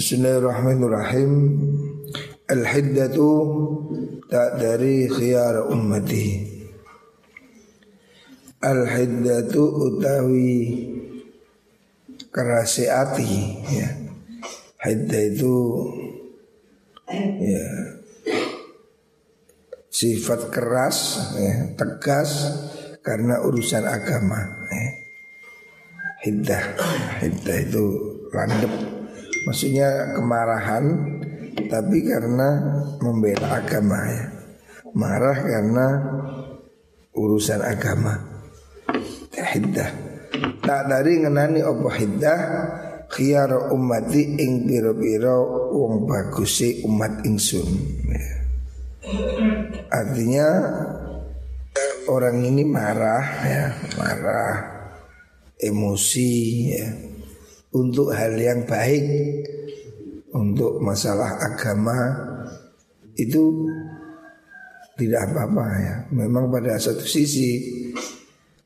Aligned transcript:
Bismillahirrahmanirrahim. 0.00 1.32
Al-hiddatu 2.48 3.28
tak 4.32 4.56
dari 4.56 5.04
khiyar 5.04 5.68
ummati. 5.68 6.40
Al-hiddatu 8.64 9.60
utawi 9.60 10.56
kerasi 12.32 12.88
hati 12.88 13.60
ya. 13.76 13.92
Hiddah 14.88 15.22
itu 15.36 15.56
ya 17.44 17.68
sifat 19.92 20.48
keras 20.48 21.28
ya, 21.36 21.76
tegas 21.76 22.48
karena 23.04 23.44
urusan 23.44 23.84
agama 23.84 24.64
ya. 24.64 24.88
Hiddah 26.24 26.64
Hiddah 27.20 27.58
itu 27.68 27.84
landep 28.32 28.99
Maksudnya 29.46 30.16
kemarahan 30.16 30.84
Tapi 31.70 31.96
karena 32.02 32.48
membela 33.00 33.62
agama 33.62 33.98
ya. 34.10 34.24
Marah 34.90 35.38
karena 35.38 35.86
urusan 37.14 37.60
agama. 37.62 38.14
Hiddah. 39.30 39.90
Tak 40.60 40.82
dari 40.86 41.22
ngenani 41.22 41.60
opo 41.62 41.90
hiddah 41.90 42.40
Khiyar 43.10 43.74
umati 43.74 44.38
ing 44.38 44.70
piro-piro 44.70 45.70
Wong 45.74 46.06
bagusi 46.06 46.82
umat 46.86 47.26
ingsun. 47.26 47.68
Ya. 48.06 48.34
Artinya 49.90 50.48
Orang 52.10 52.42
ini 52.42 52.66
marah 52.66 53.22
ya 53.46 53.64
Marah 53.94 54.56
Emosi 55.60 56.32
ya 56.74 57.09
untuk 57.70 58.10
hal 58.10 58.34
yang 58.34 58.66
baik 58.66 59.04
untuk 60.34 60.78
masalah 60.82 61.38
agama 61.42 61.98
itu 63.14 63.66
tidak 64.98 65.30
apa-apa 65.30 65.66
ya. 65.80 65.94
Memang 66.12 66.50
pada 66.50 66.76
satu 66.76 67.02
sisi 67.02 67.58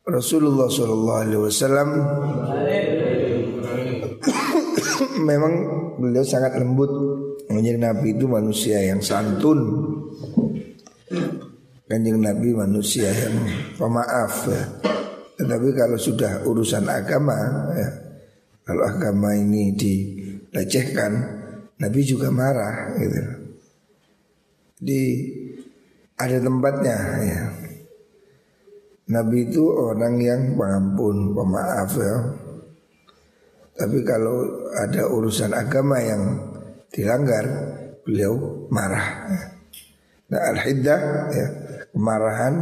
Rasulullah 0.05 0.69
Shallallahu 0.69 1.21
Alaihi 1.25 1.41
Wasallam 1.41 1.89
memang 5.31 5.53
beliau 6.01 6.25
sangat 6.25 6.59
lembut. 6.61 6.93
Menjadi 7.45 7.77
Nabi 7.77 8.17
itu 8.17 8.25
manusia 8.25 8.83
yang 8.83 9.05
santun. 9.05 9.61
Kanjeng 11.85 12.19
Nabi 12.19 12.57
manusia 12.57 13.13
yang 13.13 13.37
pemaaf 13.77 14.49
ya. 14.49 14.65
Tetapi 15.39 15.69
kalau 15.77 15.99
sudah 16.01 16.41
urusan 16.49 16.89
agama 16.89 17.37
ya, 17.77 17.89
kalau 18.65 18.83
agama 18.89 19.37
ini 19.37 19.77
dilecehkan, 19.77 21.13
Nabi 21.77 22.01
juga 22.01 22.33
marah 22.33 22.97
gitu. 22.97 23.21
Di 24.81 25.03
ada 26.17 26.41
tempatnya 26.41 26.99
ya. 27.21 27.43
Nabi 29.05 29.53
itu 29.53 29.69
orang 29.69 30.17
yang 30.17 30.57
pengampun, 30.57 31.37
pemaaf 31.37 31.93
ya. 32.01 32.17
Tapi 33.75 34.01
kalau 34.01 34.49
ada 34.81 35.13
urusan 35.13 35.53
agama 35.53 36.01
yang 36.01 36.23
dilanggar, 36.89 37.45
beliau 38.01 38.65
marah. 38.73 39.29
Nah 40.33 40.41
al-hiddah 40.57 41.01
ya, 41.37 41.47
kemarahan, 41.93 42.55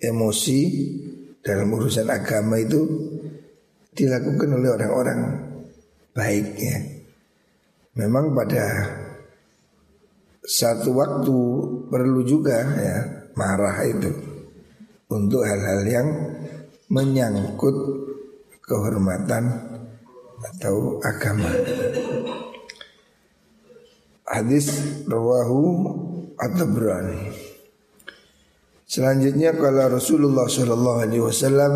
emosi 0.00 0.60
dalam 1.38 1.70
urusan 1.70 2.08
agama 2.10 2.58
itu 2.58 2.82
dilakukan 4.00 4.48
oleh 4.56 4.68
orang-orang 4.72 5.20
baik 6.16 6.56
ya. 6.56 6.76
Memang 8.00 8.32
pada 8.32 8.64
satu 10.40 10.96
waktu 10.96 11.38
perlu 11.92 12.24
juga 12.24 12.64
ya 12.64 12.96
marah 13.36 13.76
itu 13.84 14.08
untuk 15.12 15.44
hal-hal 15.44 15.80
yang 15.84 16.08
menyangkut 16.88 17.76
kehormatan 18.64 19.44
atau 20.40 20.96
agama. 21.04 21.50
Hadis 24.24 24.70
rawahu 25.10 25.60
at-Tabrani. 26.38 27.50
Selanjutnya 28.90 29.54
kalau 29.54 29.98
Rasulullah 29.98 30.46
Shallallahu 30.50 30.98
Alaihi 31.02 31.22
Wasallam 31.22 31.72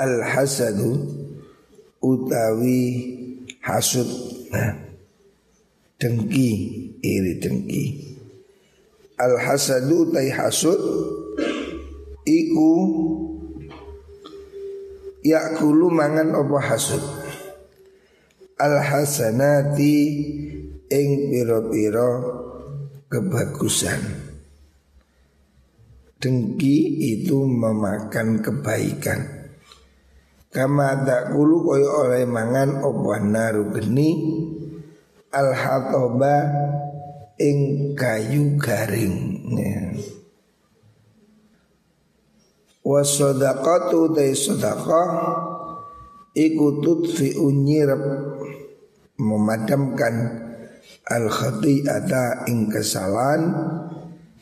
al 0.00 0.24
hasadu 0.24 0.96
utawi 2.00 2.80
hasud. 3.60 4.08
Nah, 4.48 4.72
dengki 6.00 6.50
iri 7.04 7.36
dengki. 7.36 7.84
Al 9.20 9.36
hasadu 9.36 10.08
utai 10.08 10.32
hasud 10.32 10.80
iku 12.24 12.72
yakulu 15.20 15.92
mangan 15.92 16.32
apa 16.32 16.58
hasud? 16.64 17.04
Al 18.56 18.80
hasanati 18.80 19.96
ing 20.88 21.08
piro-piro 21.28 22.12
kebagusan. 23.12 24.00
Dengki 26.20 27.00
itu 27.16 27.48
memakan 27.48 28.44
kebaikan 28.44 29.39
Kama 30.50 31.06
tak 31.06 31.30
kulu 31.30 31.62
koyo 31.62 31.88
oleh 32.06 32.26
mangan 32.26 32.82
opo 32.82 33.14
naru 33.14 33.70
geni 33.70 34.10
al 35.30 35.54
hatoba 35.54 36.36
ing 37.38 37.58
kayu 37.94 38.58
garing. 38.58 39.46
Wasodakatu 42.80 44.16
tay 44.16 44.32
sodakah 44.32 45.08
Iku 46.32 46.80
tutfi 46.80 47.36
unyirab 47.36 48.00
Memadamkan 49.20 50.16
Al 51.04 51.28
khati'ata 51.28 52.48
ing 52.48 52.72
kesalahan 52.72 53.42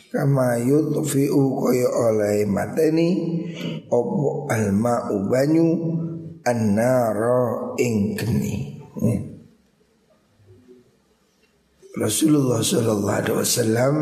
Kama 0.09 0.57
yutfi'u 0.65 1.43
koyo 1.53 1.89
oleh 1.93 2.49
mateni 2.49 3.09
Opo 3.93 4.49
alma 4.49 5.13
ubanyu 5.13 5.69
An-nara 6.49 7.77
ing 7.77 8.17
geni 8.17 8.81
ya. 9.05 9.21
Rasulullah 11.99 12.63
Sallallahu 12.63 13.19
Alaihi 13.21 13.37
Wasallam 13.43 13.95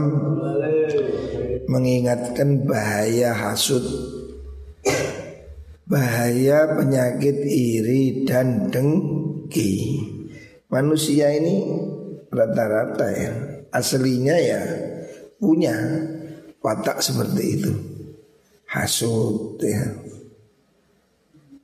mengingatkan 1.67 2.69
bahaya 2.69 3.33
hasud, 3.33 3.83
bahaya 5.89 6.77
penyakit 6.77 7.41
iri 7.41 8.29
dan 8.29 8.69
dengki. 8.69 10.03
Manusia 10.69 11.33
ini 11.35 11.67
rata-rata 12.29 13.07
ya, 13.11 13.33
aslinya 13.73 14.37
ya 14.39 14.63
punya 15.37 15.77
watak 16.61 17.01
seperti 17.05 17.43
itu, 17.61 17.73
hasud 18.69 19.61
ya. 19.61 19.85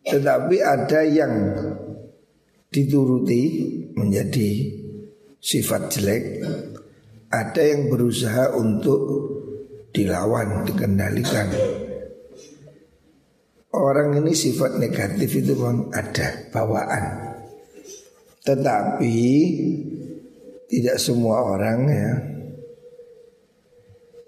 Tetapi 0.02 0.56
ada 0.58 1.00
yang 1.06 1.34
dituruti 2.72 3.42
menjadi 3.94 4.50
sifat 5.38 5.82
jelek 5.94 6.24
Ada 7.32 7.64
yang 7.64 7.88
berusaha 7.88 8.52
untuk 8.60 9.00
dilawan, 9.88 10.68
dikendalikan. 10.68 11.48
Orang 13.72 14.20
ini 14.20 14.36
sifat 14.36 14.76
negatif 14.76 15.40
itu 15.40 15.56
memang 15.56 15.88
ada 15.96 16.52
bawaan. 16.52 17.32
Tetapi 18.44 19.16
tidak 20.68 20.96
semua 21.00 21.40
orang 21.56 21.78
ya 21.88 22.12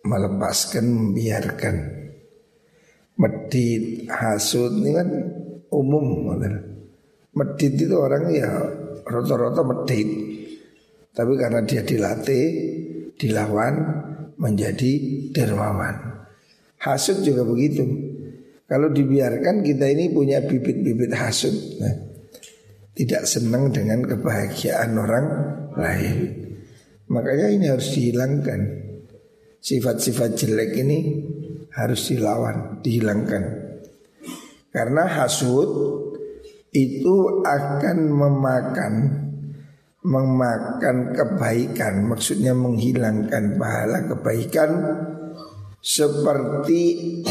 melepaskan, 0.04 0.84
membiarkan. 0.84 1.76
Medit, 3.14 4.10
hasud 4.10 4.82
ini 4.82 4.90
kan 4.90 5.08
umum 5.70 6.34
Medit 7.34 7.72
itu 7.78 7.94
orang 7.96 8.30
ya 8.30 8.50
rata-rata 9.06 9.62
medit. 9.64 10.08
Tapi 11.14 11.32
karena 11.38 11.62
dia 11.62 11.82
dilatih, 11.86 12.46
dilawan 13.14 13.74
menjadi 14.34 14.92
dermawan. 15.30 16.26
Hasud 16.82 17.22
juga 17.22 17.46
begitu. 17.46 17.86
Kalau 18.66 18.90
dibiarkan 18.90 19.62
kita 19.62 19.86
ini 19.94 20.10
punya 20.10 20.42
bibit-bibit 20.42 21.14
hasud. 21.14 21.54
Nah, 21.80 22.12
Tidak 22.94 23.26
senang 23.26 23.74
dengan 23.74 24.06
kebahagiaan 24.06 24.94
orang 24.94 25.26
lain. 25.74 26.18
Makanya 27.10 27.50
ini 27.50 27.66
harus 27.66 27.90
dihilangkan 27.90 28.83
Sifat-sifat 29.64 30.37
jelek 30.37 30.76
ini 30.76 30.99
harus 31.72 32.12
dilawan, 32.12 32.84
dihilangkan. 32.84 33.44
Karena 34.69 35.08
hasud 35.08 35.70
itu 36.69 37.16
akan 37.40 37.99
memakan 38.12 38.94
memakan 40.05 41.16
kebaikan 41.16 42.05
maksudnya 42.05 42.52
menghilangkan 42.52 43.56
pahala 43.56 44.05
kebaikan 44.05 44.70
seperti 45.81 47.25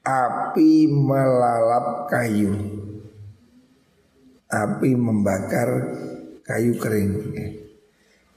api 0.00 0.88
melalap 0.88 2.08
kayu. 2.08 2.56
Api 4.48 4.90
membakar 4.96 5.68
kayu 6.48 6.80
kering. 6.80 7.12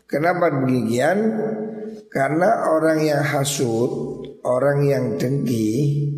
Kenapa 0.03 0.51
demikian 0.51 1.19
karena 2.11 2.75
orang 2.75 2.99
yang 3.01 3.23
hasut 3.23 3.89
orang 4.43 4.83
yang 4.83 5.05
dengki 5.15 6.11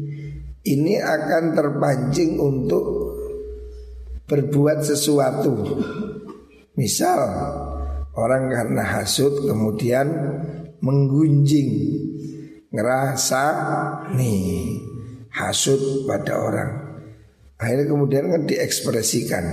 ini 0.66 0.96
akan 0.98 1.54
terpancing 1.54 2.42
untuk 2.42 2.86
berbuat 4.26 4.82
sesuatu 4.82 5.54
Misal 6.74 7.22
orang 8.18 8.50
karena 8.50 8.82
hasut 8.82 9.46
kemudian 9.46 10.10
menggunjing 10.82 11.70
ngerasa 12.74 13.46
nih 14.18 14.82
hasut 15.30 16.10
pada 16.10 16.34
orang. 16.34 16.72
Akhirnya 17.62 17.86
kemudian 17.94 18.26
kan 18.34 18.50
diekspresikan. 18.50 19.46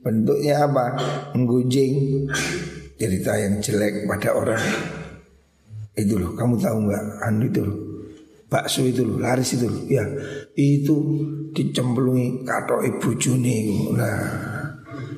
Bentuknya 0.00 0.64
apa? 0.64 0.86
Menggunjing 1.36 2.24
cerita 2.96 3.36
yang 3.36 3.60
jelek 3.60 4.08
pada 4.08 4.32
orang. 4.32 4.64
Itu 5.96 6.20
loh, 6.20 6.36
kamu 6.36 6.60
tahu 6.60 6.76
nggak? 6.86 7.04
Anu 7.24 7.44
itu 7.48 7.60
loh. 7.64 7.78
Bakso 8.46 8.84
itu 8.86 9.02
loh, 9.02 9.16
laris 9.18 9.56
itu 9.56 9.66
loh. 9.66 9.82
Ya, 9.88 10.04
itu 10.54 10.94
dicemplungi 11.56 12.44
kato 12.44 12.84
ibu 12.84 13.10
juni. 13.16 13.90
Nah, 13.96 14.56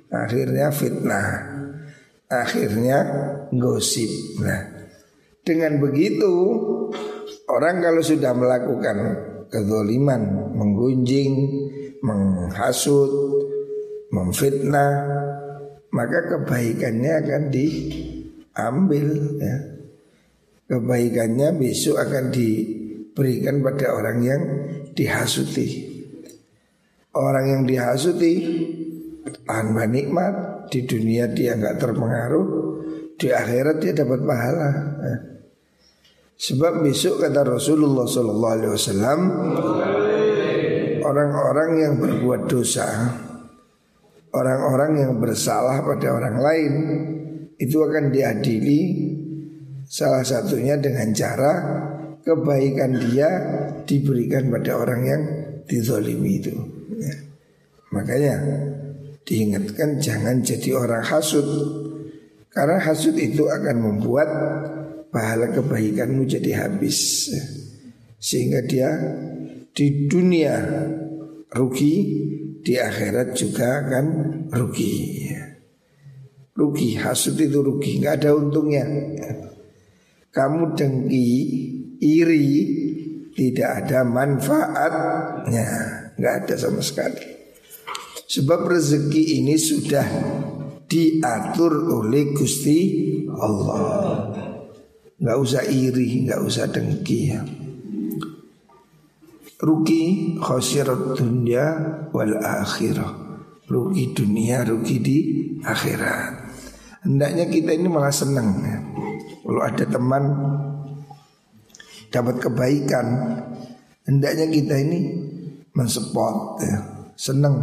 Akhirnya 0.08 0.72
fitnah 0.72 1.28
Akhirnya 2.28 2.98
gosip 3.52 4.08
Nah 4.40 4.88
dengan 5.44 5.80
begitu 5.80 6.32
Orang 7.48 7.80
kalau 7.80 8.00
sudah 8.00 8.32
melakukan 8.32 8.96
kezoliman 9.52 10.52
Menggunjing 10.56 11.32
Menghasut 12.00 13.12
Memfitnah 14.12 14.92
Maka 15.88 16.18
kebaikannya 16.28 17.12
akan 17.24 17.42
diambil 17.48 19.08
ya. 19.40 19.56
Kebaikannya 20.68 21.56
besok 21.56 21.96
akan 21.96 22.28
diberikan 22.28 23.64
pada 23.64 23.96
orang 23.96 24.18
yang 24.20 24.42
dihasuti. 24.92 25.88
Orang 27.16 27.48
yang 27.48 27.62
dihasuti 27.64 28.34
tanpa 29.48 29.88
nikmat 29.88 30.68
di 30.68 30.84
dunia 30.84 31.32
dia 31.32 31.56
nggak 31.56 31.80
terpengaruh 31.80 32.46
di 33.16 33.32
akhirat 33.32 33.76
dia 33.80 33.96
dapat 33.96 34.20
pahala. 34.22 34.70
Sebab 36.38 36.84
besok 36.84 37.24
kata 37.24 37.42
Rasulullah 37.42 38.04
Sallallahu 38.06 38.54
Alaihi 38.54 38.72
Wasallam 38.76 39.20
orang-orang 41.02 41.70
yang 41.80 41.94
berbuat 41.96 42.46
dosa 42.46 42.86
orang-orang 44.32 45.08
yang 45.08 45.12
bersalah 45.16 45.80
pada 45.80 46.12
orang 46.12 46.36
lain 46.38 46.72
itu 47.58 47.80
akan 47.80 48.12
diadili 48.12 48.80
salah 49.88 50.20
satunya 50.20 50.76
dengan 50.76 51.10
cara 51.16 51.52
kebaikan 52.20 52.92
dia 53.08 53.28
diberikan 53.88 54.52
pada 54.52 54.76
orang 54.76 55.00
yang 55.02 55.22
dizolimi 55.64 56.38
itu. 56.38 56.52
Ya. 56.98 57.14
makanya 57.94 58.34
diingatkan 59.22 60.02
jangan 60.02 60.42
jadi 60.42 60.74
orang 60.74 61.04
hasut 61.06 61.46
karena 62.52 62.82
hasut 62.82 63.14
itu 63.16 63.46
akan 63.48 63.76
membuat 63.80 64.28
pahala 65.08 65.48
kebaikanmu 65.56 66.28
jadi 66.28 66.66
habis. 66.66 67.30
Sehingga 68.18 68.66
dia 68.66 68.90
di 69.72 70.10
dunia 70.10 70.58
rugi 71.54 71.96
di 72.60 72.74
akhirat 72.76 73.38
juga 73.38 73.78
akan 73.86 74.06
rugi. 74.50 74.96
Rugi 76.58 76.98
hasut 76.98 77.38
itu 77.38 77.62
rugi 77.62 78.02
nggak 78.02 78.14
ada 78.26 78.34
untungnya 78.34 78.84
kamu 80.30 80.76
dengki 80.78 81.30
iri 82.00 82.48
tidak 83.32 83.84
ada 83.84 84.04
manfaatnya 84.04 85.68
nggak 86.18 86.34
ada 86.44 86.54
sama 86.58 86.82
sekali 86.82 87.38
Sebab 88.28 88.68
rezeki 88.68 89.40
ini 89.40 89.56
sudah 89.56 90.04
diatur 90.84 91.72
oleh 91.96 92.36
Gusti 92.36 92.78
Allah. 93.32 94.28
Gak 95.16 95.38
usah 95.40 95.64
iri, 95.64 96.28
gak 96.28 96.44
usah 96.44 96.68
dengki 96.68 97.32
ya. 97.32 97.40
Rugi 99.58 100.36
khosirat 100.44 101.16
dunia 101.16 101.66
wal 102.12 102.36
akhirah. 102.36 103.16
Rugi 103.64 104.12
dunia, 104.12 104.60
rugi 104.60 104.96
di 105.00 105.18
akhirat. 105.64 106.52
Hendaknya 107.08 107.48
kita 107.48 107.72
ini 107.72 107.88
malah 107.88 108.12
senang 108.12 108.48
ya. 108.60 108.78
Kalau 109.48 109.64
ada 109.64 109.84
teman 109.88 110.24
dapat 112.12 112.36
kebaikan, 112.36 113.06
hendaknya 114.04 114.44
kita 114.52 114.76
ini 114.76 115.00
mensupport 115.72 116.60
ya. 116.60 116.78
Senang 117.16 117.56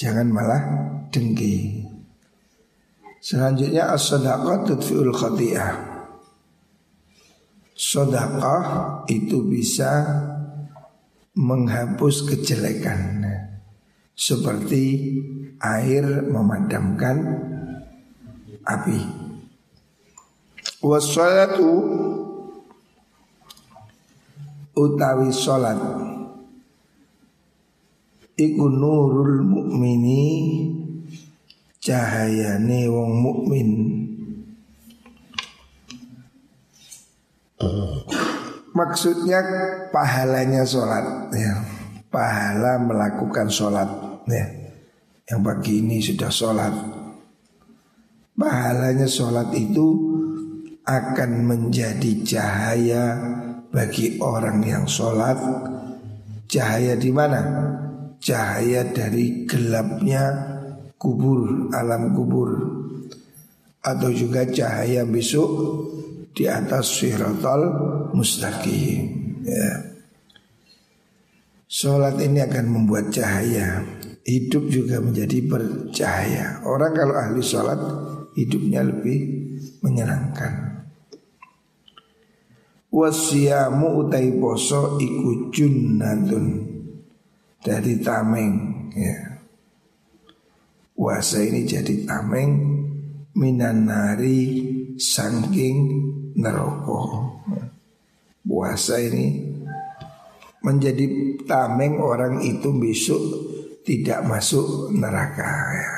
Jangan 0.00 0.32
malah 0.32 0.62
dengki. 1.12 1.84
Selanjutnya 3.20 3.92
as-sadaqah 3.92 4.64
tudfi'ul 4.64 5.12
khati'ah. 5.12 5.72
Sedekah 7.76 8.64
itu 9.12 9.44
bisa 9.44 10.08
menghapus 11.36 12.32
kejelekan 12.32 13.24
seperti 14.16 15.16
air 15.60 16.24
memadamkan 16.32 17.16
api. 18.64 19.19
Wassalatu 20.80 21.68
utawi 24.72 25.28
salat 25.28 25.76
iku 28.40 28.64
nurul 28.64 29.44
mukmini 29.44 30.24
cahayane 31.84 32.88
wong 32.88 33.12
mukmin 33.12 33.68
Maksudnya 38.70 39.44
pahalanya 39.92 40.64
sholat 40.64 41.28
ya. 41.36 41.60
Pahala 42.08 42.80
melakukan 42.80 43.52
sholat 43.52 43.84
ya. 44.24 44.46
Yang 45.28 45.40
pagi 45.44 45.84
ini 45.84 46.00
sudah 46.00 46.32
sholat 46.32 46.72
Pahalanya 48.40 49.04
sholat 49.04 49.52
itu 49.52 50.09
akan 50.86 51.30
menjadi 51.46 52.12
cahaya 52.24 53.04
bagi 53.70 54.20
orang 54.20 54.64
yang 54.64 54.84
sholat. 54.84 55.38
Cahaya 56.50 56.98
di 56.98 57.10
mana? 57.14 57.40
cahaya 58.20 58.84
dari 58.92 59.48
gelapnya 59.48 60.22
kubur, 61.00 61.72
alam 61.72 62.12
kubur. 62.12 62.52
Atau 63.80 64.12
juga 64.12 64.44
cahaya 64.44 65.08
besok 65.08 65.48
di 66.36 66.44
atas 66.44 67.00
siratal 67.00 67.62
mustaqim. 68.12 69.08
Ya. 69.40 69.88
Sholat 71.64 72.20
ini 72.20 72.44
akan 72.44 72.66
membuat 72.68 73.08
cahaya. 73.08 73.80
Hidup 74.20 74.68
juga 74.68 75.00
menjadi 75.00 75.40
bercahaya. 75.48 76.60
Orang 76.68 76.92
kalau 76.92 77.16
ahli 77.16 77.40
sholat 77.40 77.80
Hidupnya 78.30 78.86
lebih 78.86 79.26
menyenangkan 79.82 80.69
Wasiyamu 82.90 84.02
utai 84.02 84.34
poso 84.34 84.98
iku 84.98 85.54
junnatun 85.54 86.46
dari 87.62 88.02
tameng 88.02 88.54
ya. 88.98 89.38
Puasa 90.90 91.38
ini 91.40 91.62
jadi 91.64 92.02
tameng 92.02 92.50
minan 93.38 93.86
nari 93.86 94.66
sangking 94.98 95.76
neroko. 96.34 97.30
Puasa 98.42 98.98
ini 98.98 99.38
menjadi 100.66 101.06
tameng 101.46 102.02
orang 102.02 102.42
itu 102.42 102.74
besok 102.74 103.22
tidak 103.86 104.26
masuk 104.26 104.90
neraka 104.92 105.52
ya. 105.78 105.92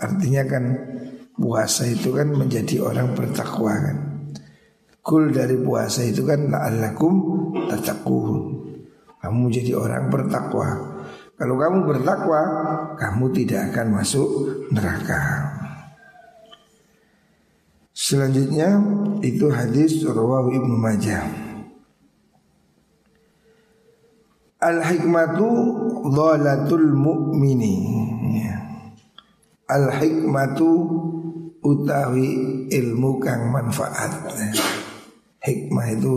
Artinya 0.00 0.42
kan 0.48 0.64
puasa 1.36 1.86
itu 1.86 2.08
kan 2.16 2.32
menjadi 2.34 2.82
orang 2.82 3.12
bertakwa 3.12 3.74
kan. 3.78 4.13
Kul 5.04 5.36
dari 5.36 5.60
puasa 5.60 6.00
itu 6.00 6.24
kan 6.24 6.48
la'allakum 6.48 7.14
tatakun. 7.68 8.56
Kamu 9.20 9.52
jadi 9.52 9.76
orang 9.76 10.08
bertakwa 10.08 10.68
Kalau 11.34 11.58
kamu 11.58 11.78
bertakwa, 11.82 12.40
kamu 12.94 13.24
tidak 13.34 13.74
akan 13.74 14.00
masuk 14.00 14.28
neraka. 14.70 15.50
Selanjutnya 17.90 18.78
itu 19.18 19.50
hadis 19.50 19.98
rawahu 20.06 20.54
Ibnu 20.54 20.76
Majah. 20.78 21.26
Al 24.62 24.78
hikmatu 24.78 25.50
dhalatul 26.06 26.94
mu'mini. 26.94 27.74
Ya. 28.38 28.54
Al 29.74 29.90
hikmatu 29.90 30.70
utawi 31.66 32.30
ilmu 32.70 33.18
kang 33.18 33.50
manfaat. 33.50 34.22
Hikmah 35.44 35.88
itu 35.92 36.16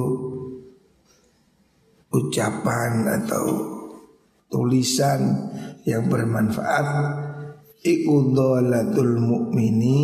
ucapan 2.15 3.03
atau 3.21 3.45
tulisan 4.47 5.51
yang 5.83 6.07
bermanfaat 6.07 6.87
iku 7.83 8.31
dhalatul 8.31 9.19
mu'mini 9.19 9.99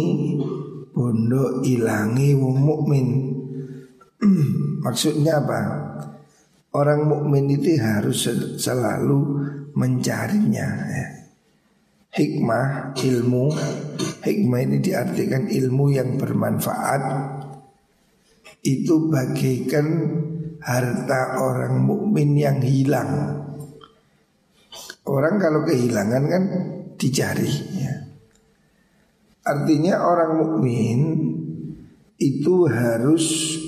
bondo 0.93 1.63
ilangi 1.63 2.35
wong 2.35 2.57
mukmin. 2.59 3.07
Maksudnya 4.85 5.39
apa? 5.39 5.59
Orang 6.73 7.05
mukmin 7.05 7.47
itu 7.53 7.79
harus 7.79 8.27
selalu 8.59 9.19
mencarinya 9.77 10.67
ya. 10.89 11.07
Hikmah, 12.13 12.93
ilmu 12.93 13.49
Hikmah 14.23 14.59
ini 14.63 14.77
diartikan 14.79 15.49
ilmu 15.49 15.91
yang 15.91 16.15
bermanfaat 16.15 17.01
Itu 18.63 19.11
bagaikan 19.11 19.87
harta 20.63 21.43
orang 21.43 21.83
mukmin 21.83 22.39
yang 22.39 22.63
hilang 22.63 23.43
Orang 25.03 25.35
kalau 25.35 25.67
kehilangan 25.67 26.23
kan 26.31 26.43
dicari 26.95 27.51
ya. 27.75 27.93
Artinya 29.43 29.99
orang 29.99 30.31
mukmin 30.39 30.99
itu 32.15 32.71
harus 32.71 33.59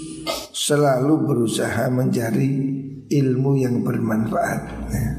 selalu 0.55 1.27
berusaha 1.27 1.91
mencari 1.91 2.51
ilmu 3.11 3.51
yang 3.59 3.83
bermanfaat. 3.83 4.61
Ya. 4.95 5.09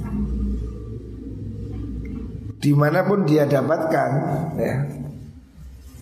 Di 2.56 2.72
mana 2.72 3.04
pun 3.04 3.28
dia 3.28 3.44
dapatkan, 3.44 4.10
ya, 4.56 4.74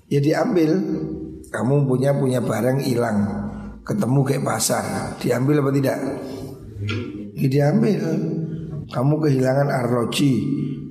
ya 0.07 0.21
diambil. 0.23 0.71
Kamu 1.51 1.87
punya 1.87 2.15
punya 2.15 2.43
barang 2.43 2.83
hilang, 2.83 3.44
ketemu 3.85 4.21
kayak 4.25 4.45
pasar, 4.45 5.15
diambil 5.21 5.61
apa 5.61 5.71
tidak? 5.77 5.99
Ya 7.37 7.49
diambil. 7.49 8.03
Kamu 8.85 9.17
kehilangan 9.17 9.69
arroji, 9.73 10.33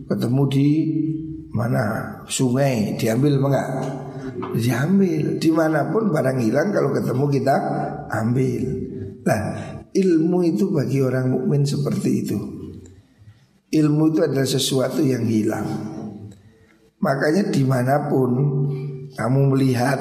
ketemu 0.10 0.42
di 0.50 0.70
mana 1.54 1.82
sungai 2.26 2.98
diambil 2.98 3.38
apa 3.38 3.48
enggak? 3.50 3.70
Diambil 4.58 5.38
di 5.38 5.50
mana 5.54 5.94
pun 5.94 6.10
barang 6.10 6.40
hilang 6.42 6.74
kalau 6.74 6.90
ketemu 6.90 7.26
kita 7.30 7.56
ambil. 8.10 8.64
Nah 9.24 9.42
ilmu 9.94 10.40
itu 10.42 10.74
bagi 10.74 11.00
orang 11.06 11.30
mukmin 11.30 11.64
seperti 11.64 12.12
itu. 12.26 12.38
Ilmu 13.74 14.04
itu 14.14 14.20
adalah 14.26 14.46
sesuatu 14.46 15.02
yang 15.06 15.26
hilang. 15.26 15.66
Makanya 17.02 17.54
di 17.54 17.64
mana 17.66 18.10
pun 18.10 18.32
kamu 19.14 19.40
melihat, 19.54 20.00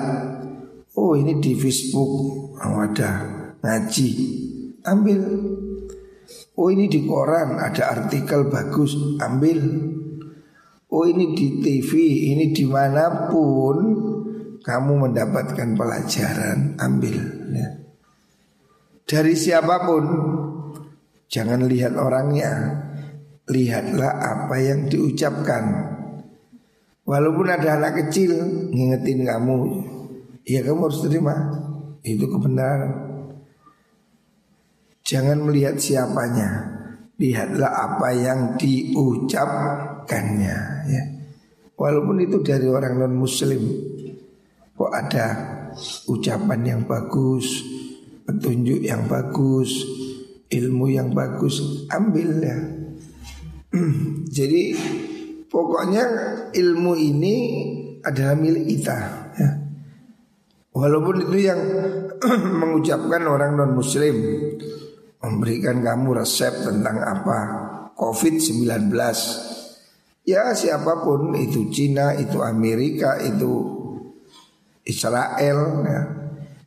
oh 0.97 1.13
ini 1.17 1.41
di 1.41 1.53
Facebook 1.57 2.13
oh 2.59 2.79
ada 2.83 3.11
ngaji, 3.63 4.11
ambil. 4.83 5.23
Oh 6.53 6.69
ini 6.69 6.85
di 6.91 7.09
koran 7.09 7.57
ada 7.57 7.97
artikel 7.97 8.53
bagus, 8.53 8.93
ambil. 9.23 9.61
Oh 10.93 11.09
ini 11.09 11.33
di 11.33 11.65
TV, 11.65 11.91
ini 12.37 12.53
di 12.53 12.69
mana 12.69 13.33
pun 13.33 13.77
kamu 14.61 14.93
mendapatkan 15.09 15.73
pelajaran, 15.73 16.77
ambil. 16.77 17.17
Ya. 17.57 17.69
Dari 19.09 19.33
siapa 19.33 19.89
pun, 19.89 20.05
jangan 21.33 21.65
lihat 21.65 21.97
orangnya, 21.97 22.53
lihatlah 23.49 24.13
apa 24.21 24.57
yang 24.61 24.93
diucapkan. 24.93 25.65
Walaupun 27.03 27.47
ada 27.51 27.81
anak 27.81 28.07
kecil 28.07 28.37
ngingetin 28.71 29.25
kamu, 29.27 29.59
ya 30.47 30.61
kamu 30.63 30.91
harus 30.91 31.03
terima. 31.03 31.35
Itu 32.03 32.27
kebenaran. 32.27 33.11
Jangan 35.03 35.39
melihat 35.47 35.79
siapanya, 35.79 36.67
lihatlah 37.19 37.71
apa 37.71 38.09
yang 38.15 38.59
diucapkannya 38.59 40.57
ya. 40.91 41.03
Walaupun 41.79 42.23
itu 42.23 42.39
dari 42.47 42.71
orang 42.71 42.95
non 43.03 43.15
muslim 43.19 43.59
Kok 44.79 44.93
ada 44.93 45.27
ucapan 46.07 46.61
yang 46.63 46.83
bagus 46.87 47.59
Petunjuk 48.23 48.87
yang 48.87 49.11
bagus 49.11 49.83
Ilmu 50.47 50.87
yang 50.95 51.11
bagus 51.11 51.89
Ambil 51.91 52.39
ya 52.39 52.55
Jadi 54.37 54.63
pokoknya 55.49 56.05
ilmu 56.53 56.93
ini 56.97 57.37
adalah 58.03 58.35
milik 58.37 58.67
kita. 58.69 59.22
Walaupun 60.73 61.29
itu 61.29 61.37
yang 61.53 61.61
mengucapkan 62.65 63.23
orang 63.29 63.61
non 63.61 63.77
muslim 63.77 64.17
memberikan 65.21 65.85
kamu 65.85 66.25
resep 66.25 66.65
tentang 66.65 66.97
apa? 67.05 67.39
COVID-19 67.93 68.89
Ya 70.23 70.55
siapa 70.55 71.03
pun 71.03 71.35
itu 71.35 71.69
Cina, 71.75 72.15
itu 72.15 72.41
Amerika, 72.41 73.19
itu 73.21 73.53
Israel 74.87 75.59
ya. 75.83 76.03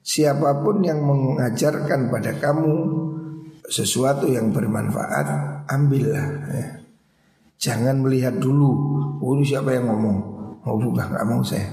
Siapa 0.05 0.61
pun 0.61 0.85
yang 0.85 1.01
mengajarkan 1.01 2.13
pada 2.13 2.37
kamu 2.37 2.75
sesuatu 3.65 4.29
yang 4.29 4.53
bermanfaat 4.53 5.27
Ambillah 5.65 6.29
ya. 6.53 6.67
Jangan 7.57 8.05
melihat 8.05 8.37
dulu 8.37 8.69
Oh 9.23 9.33
siapa 9.41 9.73
yang 9.73 9.89
ngomong? 9.89 10.17
Oh 10.61 10.77
bukan 10.77 11.15
gak 11.15 11.25
mau 11.25 11.41
saya. 11.41 11.71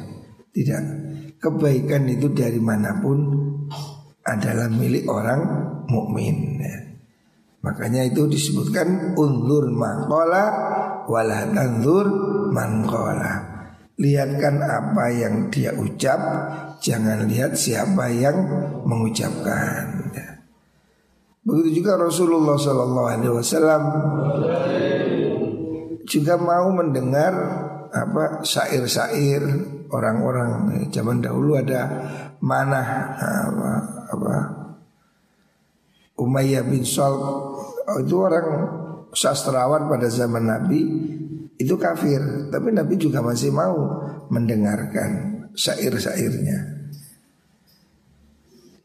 Tidak 0.54 1.11
Kebaikan 1.42 2.06
itu 2.06 2.30
dari 2.30 2.62
mana 2.62 3.02
pun 3.02 3.18
adalah 4.22 4.70
milik 4.70 5.10
orang 5.10 5.42
mukmin. 5.90 6.62
Ya. 6.62 6.78
Makanya 7.66 8.06
itu 8.06 8.30
disebutkan 8.30 9.18
undur 9.18 9.66
makola 9.74 10.44
wala 11.10 11.50
tanzur 11.50 12.06
mankola. 12.54 13.50
Lihatkan 13.98 14.62
apa 14.62 15.04
yang 15.10 15.50
dia 15.50 15.74
ucap, 15.74 16.20
jangan 16.78 17.26
lihat 17.26 17.58
siapa 17.58 18.06
yang 18.14 18.38
mengucapkan. 18.86 20.14
Ya. 20.14 20.28
Begitu 21.42 21.82
juga 21.82 21.98
Rasulullah 21.98 22.54
Sallallahu 22.54 23.08
Alaihi 23.10 23.34
Wasallam 23.34 23.82
juga 26.06 26.34
mau 26.38 26.70
mendengar 26.70 27.34
apa 27.92 28.46
syair-syair 28.46 29.42
orang-orang 29.92 30.72
zaman 30.88 31.20
dahulu 31.20 31.60
ada 31.60 31.80
mana 32.40 32.80
apa, 33.20 33.70
apa 34.08 34.34
Umayyah 36.16 36.64
bin 36.64 36.84
Sal 36.84 37.14
itu 38.00 38.14
orang 38.16 38.46
sastrawan 39.12 39.88
pada 39.90 40.08
zaman 40.08 40.48
Nabi 40.48 40.80
itu 41.60 41.74
kafir. 41.76 42.48
Tapi 42.48 42.68
Nabi 42.72 42.94
juga 42.96 43.20
masih 43.20 43.52
mau 43.52 44.02
mendengarkan 44.32 45.10
syair-syairnya. 45.52 46.88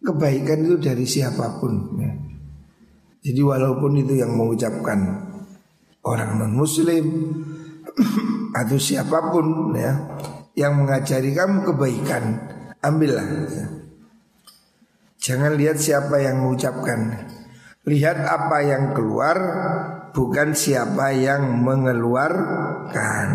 Kebaikan 0.03 0.63
itu 0.63 0.75
dari 0.79 1.03
siapa 1.03 1.59
pun 1.59 1.99
ya. 1.99 2.11
jadi 3.27 3.43
walaupun 3.43 3.91
itu 3.99 4.15
yang 4.15 4.39
mengucapkan 4.39 5.03
orang 6.07 6.39
non 6.39 6.55
muslim 6.55 7.35
atau 8.63 8.79
siapa 8.79 9.35
pun 9.35 9.75
ya 9.75 9.91
yang 10.57 10.73
mengajari 10.81 11.37
kamu 11.37 11.69
kebaikan. 11.69 12.23
Ambillah. 12.81 13.29
Jangan 15.21 15.53
lihat 15.53 15.77
siapa 15.77 16.17
yang 16.17 16.41
mengucapkan. 16.41 17.29
Lihat 17.85 18.17
apa 18.25 18.57
yang 18.65 18.97
keluar 18.97 19.37
bukan 20.17 20.57
siapa 20.57 21.13
yang 21.13 21.61
mengeluarkan. 21.61 23.29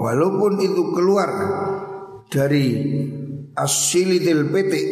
Walaupun 0.00 0.52
itu 0.64 0.82
keluar 0.96 1.30
dari 2.32 2.66
asilitil 3.52 4.48
petik 4.48 4.88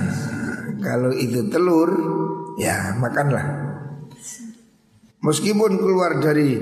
kalau 0.86 1.10
itu 1.16 1.48
telur 1.48 1.90
ya 2.60 2.92
makanlah. 3.00 3.72
Meskipun 5.20 5.80
keluar 5.80 6.16
dari 6.20 6.56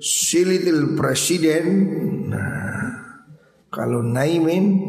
silitil 0.00 0.96
presiden 0.96 1.64
Nah 2.26 2.90
kalau 3.70 4.02
naimin 4.02 4.80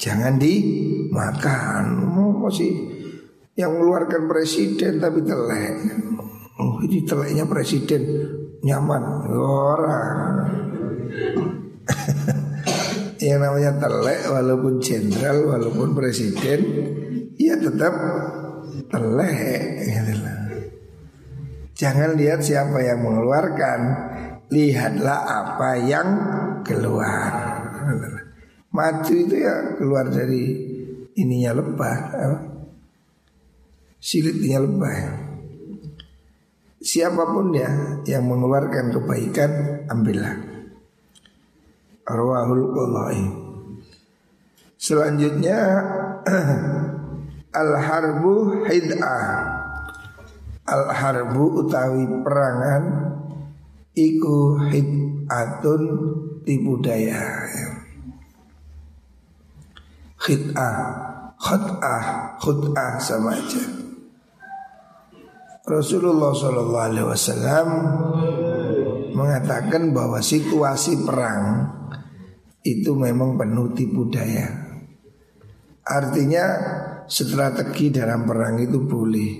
jangan 0.00 0.40
dimakan 0.40 1.84
oh, 2.16 2.32
Masih 2.48 2.72
yang 3.56 3.72
mengeluarkan 3.76 4.28
presiden 4.28 4.98
tapi 5.00 5.20
telek 5.24 5.76
Oh 6.56 6.80
ini 6.80 7.04
teleknya 7.04 7.44
presiden 7.44 8.02
nyaman 8.64 9.04
orang. 9.28 10.16
yang 13.26 13.38
namanya 13.44 13.76
telek 13.76 14.24
walaupun 14.26 14.80
jenderal 14.80 15.52
walaupun 15.52 15.92
presiden 15.92 16.60
ya 17.36 17.60
tetap 17.60 17.92
telek 18.88 19.62
gitu. 19.84 20.14
Jangan 21.76 22.16
lihat 22.16 22.40
siapa 22.40 22.80
yang 22.80 23.04
mengeluarkan, 23.04 23.80
lihatlah 24.50 25.20
apa 25.26 25.70
yang 25.82 26.08
keluar. 26.62 27.32
Maju 28.70 29.14
itu 29.14 29.36
ya 29.40 29.78
keluar 29.78 30.06
dari 30.12 30.44
ininya 31.16 31.56
lebah, 31.56 31.98
silitnya 33.96 34.60
lebah. 34.60 34.96
Siapa 36.86 37.24
pun 37.26 37.50
ya 37.50 37.70
yang 38.06 38.28
mengeluarkan 38.30 38.94
kebaikan, 38.94 39.50
ambillah. 39.90 40.34
Arwahul 42.06 42.70
Qulai. 42.70 43.20
Selanjutnya 44.78 45.58
Al-harbu 47.60 48.62
hid'ah 48.68 49.24
Al-harbu 50.68 51.64
utawi 51.64 52.04
perangan 52.22 52.82
Iku 53.96 54.60
hid'atun 54.68 55.82
tipu 56.44 56.76
daya 56.84 57.48
Khid'ah 60.20 60.76
Khud'ah 61.40 62.36
Khud'ah 62.36 63.00
sama 63.00 63.32
aja. 63.32 63.64
Rasulullah 65.64 66.28
Shallallahu 66.36 66.86
Alaihi 66.92 67.08
Wasallam 67.08 67.68
mengatakan 69.16 69.96
bahwa 69.96 70.20
situasi 70.20 71.00
perang 71.00 71.72
itu 72.68 72.92
memang 72.92 73.40
penuh 73.40 73.72
tipu 73.72 74.12
daya. 74.12 74.76
Artinya 75.88 76.44
strategi 77.08 77.88
dalam 77.88 78.28
perang 78.28 78.60
itu 78.60 78.76
boleh. 78.76 79.32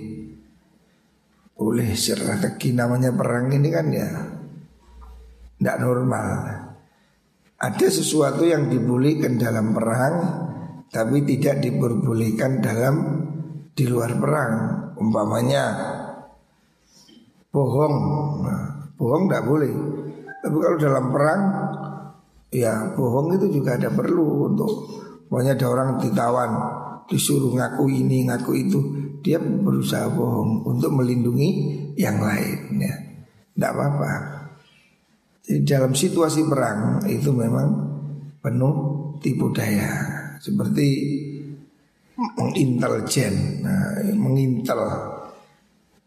Boleh 1.53 1.93
strategi 1.93 2.73
namanya 2.73 3.13
perang 3.13 3.53
ini 3.53 3.69
kan 3.69 3.87
ya 3.93 4.36
Tidak 5.57 5.77
normal 5.81 6.27
Ada 7.57 7.87
sesuatu 7.89 8.45
yang 8.45 8.69
dibolehkan 8.69 9.41
dalam 9.41 9.73
perang 9.73 10.15
Tapi 10.87 11.25
tidak 11.25 11.65
diperbolehkan 11.65 12.61
dalam 12.61 12.95
Di 13.73 13.85
luar 13.89 14.15
perang 14.17 14.53
Umpamanya 14.97 15.65
Bohong 17.49 17.95
nah, 18.45 18.93
Bohong 18.93 19.29
tidak 19.29 19.43
boleh 19.45 19.73
Tapi 20.45 20.55
kalau 20.61 20.77
dalam 20.77 21.05
perang 21.09 21.41
Ya 22.47 22.95
bohong 22.95 23.35
itu 23.35 23.59
juga 23.59 23.75
ada 23.75 23.91
perlu 23.91 24.53
untuk 24.53 24.71
Pokoknya 25.27 25.59
ada 25.59 25.67
orang 25.67 25.89
ditawan 25.99 26.51
Disuruh 27.07 27.51
ngaku 27.55 27.91
ini 27.91 28.27
ngaku 28.27 28.51
itu 28.55 28.79
dia 29.27 29.41
berusaha 29.41 30.07
bohong 30.07 30.63
untuk 30.63 30.93
melindungi 30.93 31.49
yang 31.97 32.21
lain 32.21 32.79
ya. 32.79 32.95
Tidak 33.57 33.71
apa-apa. 33.73 34.36
Jadi 35.47 35.63
dalam 35.63 35.95
situasi 35.95 36.43
perang 36.43 37.07
itu 37.07 37.31
memang 37.31 37.67
penuh 38.43 38.75
tipu 39.23 39.47
daya 39.55 39.87
seperti 40.43 40.87
mengintelijen, 42.17 43.63
nah, 43.63 44.03
mengintel 44.11 44.81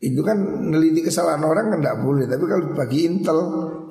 itu 0.01 0.21
kan 0.25 0.41
neliti 0.41 1.05
kesalahan 1.05 1.45
orang 1.45 1.77
kan 1.77 1.79
tidak 1.85 2.01
boleh, 2.01 2.25
tapi 2.25 2.45
kalau 2.49 2.73
bagi 2.73 2.99
intel 3.05 3.39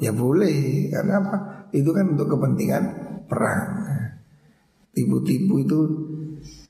ya 0.01 0.09
boleh 0.09 0.89
karena 0.89 1.21
apa? 1.21 1.37
Itu 1.69 1.93
kan 1.93 2.17
untuk 2.17 2.33
kepentingan 2.33 2.83
perang. 3.29 3.69
Tipu-tipu 4.89 5.61
itu 5.61 5.79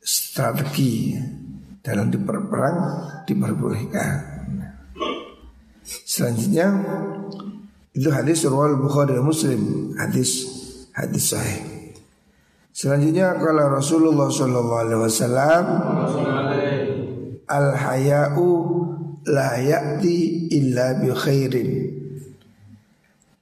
strategi 0.04 1.16
dalam 1.80 2.12
diperperang 2.12 2.78
diperbolehkan. 3.24 4.16
Selanjutnya 5.88 6.68
itu 7.94 8.10
hadis 8.14 8.46
riwayat 8.46 8.78
Bukhari 8.78 9.18
dan 9.18 9.26
Muslim, 9.26 9.62
hadis 9.98 10.46
hadis 10.94 11.34
sahih. 11.34 11.62
Selanjutnya 12.70 13.36
kalau 13.36 13.76
Rasulullah 13.76 14.30
Shallallahu 14.32 14.82
Alaihi 14.88 15.02
Wasallam 15.04 15.64
al 17.50 17.68
hayau 17.76 18.48
la 19.28 19.60
ya'ti 19.60 20.48
illa 20.54 20.96
bi 21.02 21.10
khairin. 21.12 21.70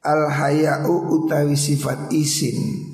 Al 0.02 0.32
hayau 0.32 1.12
utawi 1.12 1.60
sifat 1.60 2.10
isin 2.16 2.88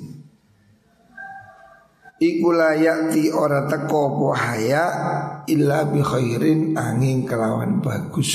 Iku 2.24 2.54
layakti 2.54 3.34
ora 3.34 3.66
teko 3.66 4.16
po 4.16 4.28
haya 4.32 4.86
illa 5.50 5.82
bi 5.84 5.98
khairin 5.98 6.78
angin 6.78 7.26
kelawan 7.26 7.82
bagus. 7.82 8.32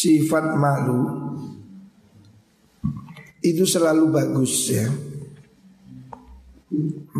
Sifat 0.00 0.56
malu 0.56 1.12
itu 3.44 3.68
selalu 3.68 4.08
bagus 4.08 4.72
ya. 4.72 4.88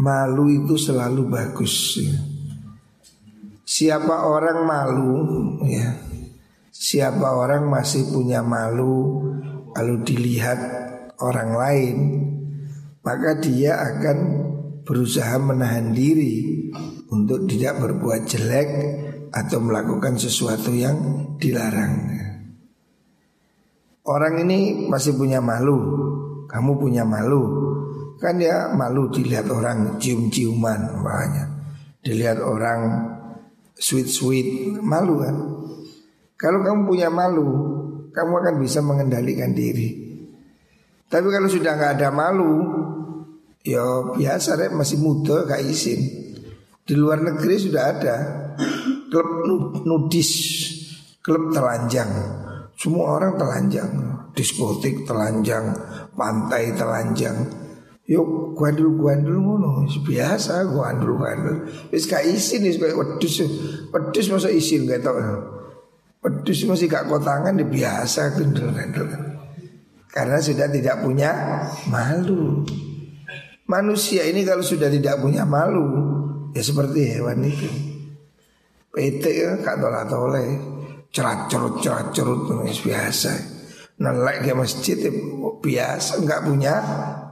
Malu 0.01 0.49
itu 0.49 0.81
selalu 0.81 1.29
bagus 1.29 2.01
ya. 2.01 2.17
Siapa 3.69 4.25
orang 4.25 4.65
malu 4.65 5.13
ya. 5.69 5.93
Siapa 6.73 7.37
orang 7.37 7.69
masih 7.69 8.09
punya 8.17 8.41
malu 8.41 9.29
kalau 9.77 10.01
dilihat 10.01 10.57
orang 11.21 11.53
lain 11.53 11.97
maka 13.05 13.37
dia 13.45 13.77
akan 13.77 14.19
berusaha 14.89 15.37
menahan 15.37 15.93
diri 15.93 16.65
untuk 17.13 17.45
tidak 17.45 17.77
berbuat 17.77 18.25
jelek 18.25 18.71
atau 19.37 19.61
melakukan 19.61 20.17
sesuatu 20.17 20.73
yang 20.73 20.97
dilarang. 21.37 22.30
Orang 24.11 24.43
ini 24.43 24.91
masih 24.91 25.15
punya 25.15 25.39
malu, 25.39 25.79
kamu 26.51 26.83
punya 26.83 27.07
malu, 27.07 27.47
kan 28.19 28.35
ya 28.43 28.75
malu 28.75 29.07
dilihat 29.07 29.47
orang 29.47 30.03
cium-ciuman 30.03 30.99
makanya, 30.99 31.47
dilihat 32.03 32.43
orang 32.43 33.07
sweet-sweet, 33.79 34.83
malu 34.83 35.23
kan. 35.23 35.37
Kalau 36.35 36.59
kamu 36.67 36.91
punya 36.91 37.07
malu, 37.07 37.49
kamu 38.11 38.33
akan 38.43 38.55
bisa 38.59 38.83
mengendalikan 38.83 39.55
diri. 39.55 40.11
Tapi 41.07 41.27
kalau 41.31 41.47
sudah 41.47 41.79
nggak 41.79 42.03
ada 42.03 42.11
malu, 42.11 42.67
ya 43.63 44.11
biasa 44.11 44.59
deh 44.59 44.71
masih 44.75 44.99
muda 44.99 45.47
gak 45.47 45.63
izin. 45.63 46.01
Di 46.83 46.99
luar 46.99 47.23
negeri 47.23 47.55
sudah 47.63 47.85
ada 47.95 48.17
klub 49.07 49.87
nudis, 49.87 50.31
klub 51.23 51.55
telanjang. 51.55 52.11
Semua 52.81 53.21
orang 53.21 53.37
telanjang, 53.37 53.93
diskotik 54.33 55.05
telanjang, 55.05 55.77
pantai 56.17 56.73
telanjang. 56.73 57.45
Yuk 58.09 58.57
guandul 58.57 58.97
guandul 58.97 59.37
ngono 59.37 59.85
biasa 59.87 60.65
guandul 60.65 61.21
guandul. 61.21 61.57
Wis 61.93 62.09
gak 62.09 62.25
izin 62.25 62.65
wis 62.65 62.81
kayak 62.81 62.97
wedus. 62.97 63.45
Wedus 63.93 64.27
masa 64.33 64.49
izin 64.49 64.89
gak 64.89 65.05
tau. 65.05 65.15
Wedus 66.25 66.65
masih 66.65 66.89
gak 66.89 67.05
kotangan 67.07 67.61
ya 67.61 67.69
biasa 67.69 68.33
gendel. 68.41 68.73
Karena 70.11 70.43
sudah 70.43 70.67
tidak 70.67 71.07
punya 71.07 71.31
malu 71.87 72.67
Manusia 73.71 74.27
ini 74.27 74.43
kalau 74.43 74.67
sudah 74.67 74.91
tidak 74.91 75.23
punya 75.23 75.47
malu 75.47 75.87
Ya 76.51 76.67
seperti 76.67 77.15
hewan 77.15 77.47
itu 77.47 77.71
PT 78.91 79.23
ya 79.23 79.55
kak 79.63 79.79
tola 79.79 80.03
tole 80.11 80.59
Cerat 81.11 81.51
cerut 81.51 81.83
cerat 81.83 82.15
cerut 82.15 82.47
biasa 82.87 83.33
Nelek 84.01 84.49
ke 84.49 84.53
masjid 84.57 84.97
ya, 84.97 85.13
biasa 85.61 86.25
nggak 86.25 86.41
punya 86.49 86.75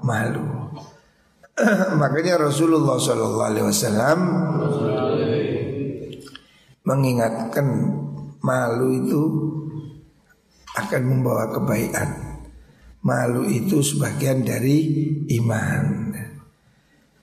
malu 0.04 0.58
Makanya 2.00 2.38
Rasulullah 2.38 2.98
SAW 3.02 4.20
mengingatkan 6.86 7.66
malu 8.40 8.88
itu 8.94 9.22
akan 10.78 11.02
membawa 11.02 11.50
kebaikan. 11.50 12.08
Malu 13.02 13.44
itu 13.50 13.82
sebagian 13.82 14.46
dari 14.46 14.78
iman. 15.42 16.14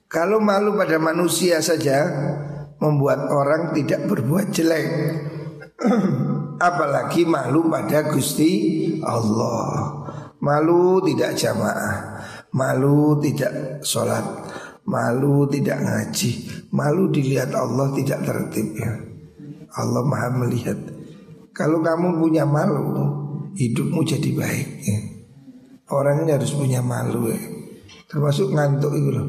Kalau 0.06 0.38
malu 0.38 0.76
pada 0.76 1.00
manusia 1.00 1.58
saja 1.64 2.04
membuat 2.78 3.26
orang 3.32 3.72
tidak 3.72 4.04
berbuat 4.04 4.52
jelek. 4.52 4.88
Apalagi 6.56 7.28
malu 7.28 7.68
pada 7.68 8.08
Gusti 8.08 8.52
Allah. 9.04 9.92
Malu 10.36 11.00
tidak 11.02 11.32
jamaah, 11.32 12.22
malu 12.52 13.18
tidak 13.18 13.80
sholat, 13.82 14.22
malu 14.84 15.48
tidak 15.48 15.80
ngaji, 15.80 16.30
malu 16.70 17.08
dilihat 17.08 17.50
Allah 17.56 17.90
tidak 17.96 18.20
tertib 18.22 18.68
ya. 18.76 18.92
Allah 19.76 20.04
maha 20.04 20.28
melihat. 20.44 20.76
Kalau 21.56 21.80
kamu 21.80 22.20
punya 22.20 22.44
malu, 22.44 22.84
hidupmu 23.56 24.04
jadi 24.04 24.30
baik. 24.36 24.68
Ya. 24.84 24.98
Orang 25.92 26.24
ini 26.24 26.36
harus 26.36 26.52
punya 26.52 26.84
malu 26.84 27.32
ya. 27.32 27.40
Termasuk 28.06 28.52
ngantuk 28.52 28.92
itu 28.92 29.10
loh. 29.12 29.28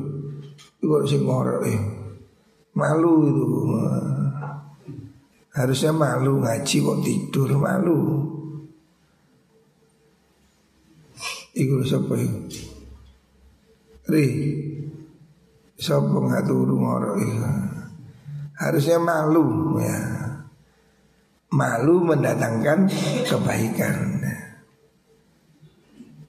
Itu 0.78 0.86
harus 0.92 1.12
ngorok 1.16 1.62
ya. 1.66 1.80
Malu 2.76 3.14
itu. 3.32 3.46
Harusnya 5.58 5.90
malu 5.90 6.46
ngaji 6.46 6.76
kok 6.86 7.02
tidur 7.02 7.50
malu. 7.58 7.98
Iku 11.58 11.82
siapa 11.82 12.14
itu? 12.14 12.62
Ri, 14.06 14.28
siapa 15.74 16.14
nggak 16.14 16.46
turu 16.46 16.78
ngorok 16.78 17.16
itu? 17.18 17.42
Harusnya 18.62 19.02
malu 19.02 19.82
ya. 19.82 19.98
Malu 21.58 22.06
mendatangkan 22.06 22.86
kebaikan. 23.26 24.22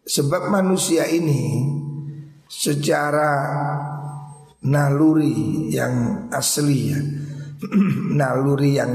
Sebab 0.09 0.49
manusia 0.49 1.05
ini 1.05 1.69
secara 2.49 3.29
naluri 4.65 5.69
yang 5.69 6.27
asli 6.33 6.81
ya, 6.89 7.01
naluri 8.19 8.79
yang 8.79 8.95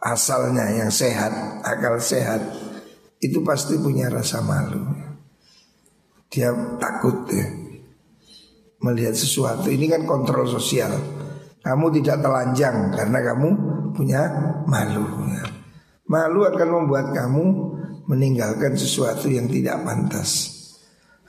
asalnya 0.00 0.70
yang 0.72 0.90
sehat, 0.92 1.62
akal 1.66 1.98
sehat 2.00 2.40
itu 3.18 3.42
pasti 3.42 3.76
punya 3.78 4.08
rasa 4.08 4.40
malu. 4.44 4.82
Dia 6.28 6.52
takut 6.76 7.24
ya 7.32 7.68
melihat 8.82 9.14
sesuatu. 9.14 9.66
Ini 9.70 9.90
kan 9.90 10.02
kontrol 10.06 10.46
sosial. 10.46 10.92
Kamu 11.58 11.90
tidak 12.00 12.22
telanjang 12.22 12.94
karena 12.94 13.18
kamu 13.20 13.48
punya 13.92 14.22
malu. 14.64 15.04
Ya. 15.34 15.44
Malu 16.08 16.46
akan 16.46 16.68
membuat 16.82 17.12
kamu 17.12 17.44
meninggalkan 18.08 18.78
sesuatu 18.78 19.28
yang 19.28 19.50
tidak 19.50 19.82
pantas. 19.84 20.56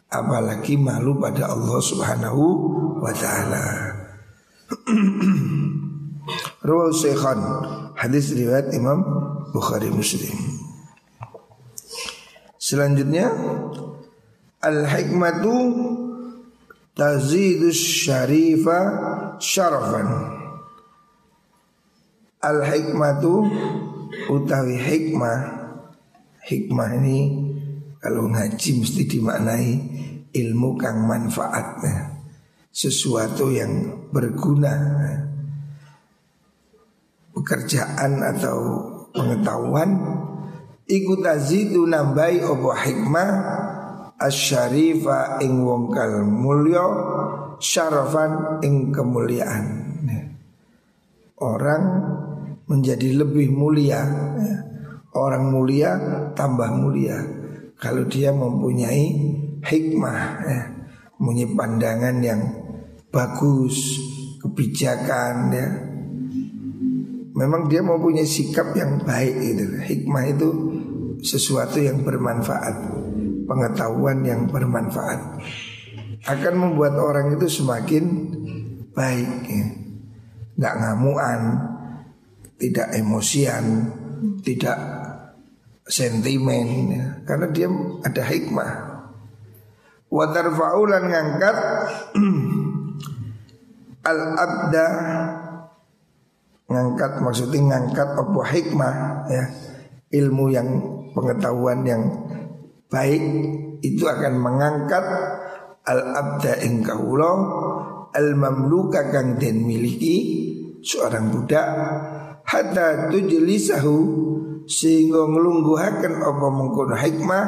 Apalagi 0.10 0.78
malu 0.80 1.18
pada 1.20 1.52
Allah 1.52 1.78
Subhanahu 1.82 2.44
wa 3.02 3.14
taala. 3.14 3.66
Rawahu 6.62 6.94
Syekhan 6.94 7.40
Hadis 8.00 8.32
riwayat 8.32 8.72
Imam 8.72 9.04
Bukhari 9.52 9.92
Muslim. 9.92 10.34
Selanjutnya 12.60 13.28
Al-hikmatu 14.60 15.56
tazidus 16.92 17.80
syarifa 17.80 18.80
syarafan. 19.40 20.36
Al-hikmatu 22.44 23.48
utawi 24.28 24.76
hikmah. 24.76 25.60
Hikmah 26.44 26.90
ini 27.00 27.20
kalau 28.04 28.28
ngaji 28.28 28.84
mesti 28.84 29.08
dimaknai 29.08 29.72
ilmu 30.36 30.76
kang 30.76 31.08
manfaatnya. 31.08 32.20
Sesuatu 32.68 33.48
yang 33.48 34.08
berguna 34.12 34.76
pekerjaan 37.40 38.20
atau 38.20 38.58
pengetahuan 39.16 39.90
ikut 40.90 41.22
azidu 41.24 41.88
nambai 41.88 42.44
obo 42.44 42.76
hikmah? 42.76 43.30
Asyarifa 44.20 45.40
ing 45.40 45.64
wongkal 45.64 46.28
mulio 46.28 46.88
syarafan 47.64 48.60
ing 48.60 48.92
kemuliaan. 48.92 49.88
Orang 51.40 51.84
menjadi 52.68 53.24
lebih 53.24 53.48
mulia 53.56 54.04
ya. 54.36 54.58
Orang 55.16 55.56
mulia 55.56 55.96
tambah 56.36 56.68
mulia. 56.76 57.16
Kalau 57.80 58.04
dia 58.12 58.36
mempunyai 58.36 59.08
hikmah, 59.64 60.20
ya, 60.44 60.62
mempunyai 61.16 61.50
pandangan 61.56 62.16
yang 62.20 62.42
bagus, 63.08 63.98
kebijakan, 64.44 65.36
ya. 65.50 65.68
Memang 67.40 67.72
dia 67.72 67.80
mempunyai 67.80 68.28
sikap 68.28 68.76
yang 68.76 69.00
baik 69.00 69.36
itu. 69.40 69.64
Hikmah 69.80 70.24
itu 70.28 70.50
sesuatu 71.24 71.80
yang 71.80 72.04
bermanfaat, 72.04 72.76
pengetahuan 73.48 74.28
yang 74.28 74.52
bermanfaat 74.52 75.40
akan 76.20 76.54
membuat 76.60 77.00
orang 77.00 77.32
itu 77.40 77.48
semakin 77.64 78.04
baik, 78.92 79.32
ya. 79.48 79.68
nggak 80.60 80.76
ngamuan, 80.84 81.42
tidak 82.60 82.92
emosian, 82.92 83.88
tidak 84.44 84.76
sentimen 85.90 86.94
ya. 86.94 87.06
karena 87.26 87.48
dia 87.50 87.68
ada 88.06 88.24
hikmah 88.30 88.72
wa 90.10 90.26
tarfa'ulan 90.30 91.10
ngangkat 91.10 91.58
al 94.10 94.20
abda 94.38 94.88
ngangkat 96.70 97.20
maksudnya 97.20 97.60
ngangkat 97.76 98.10
apa 98.16 98.42
hikmah 98.54 98.96
ya. 99.28 99.44
Ilmu 100.10 100.46
yang 100.50 100.70
pengetahuan 101.14 101.86
yang 101.86 102.02
baik 102.90 103.22
itu 103.86 104.04
akan 104.10 104.42
mengangkat 104.42 105.06
al 105.86 106.02
abda 106.18 106.66
ing 106.66 106.82
al 106.86 108.30
mamluka 108.34 109.14
kang 109.14 109.38
den 109.38 109.70
miliki 109.70 110.18
seorang 110.82 111.30
budak 111.30 111.66
hatta 112.42 113.14
tujlisahu 113.14 113.98
sehingga 114.66 115.26
nglungguhaken 115.30 116.14
apa 116.22 116.48
mengkono 116.50 116.96
hikmah 116.98 117.46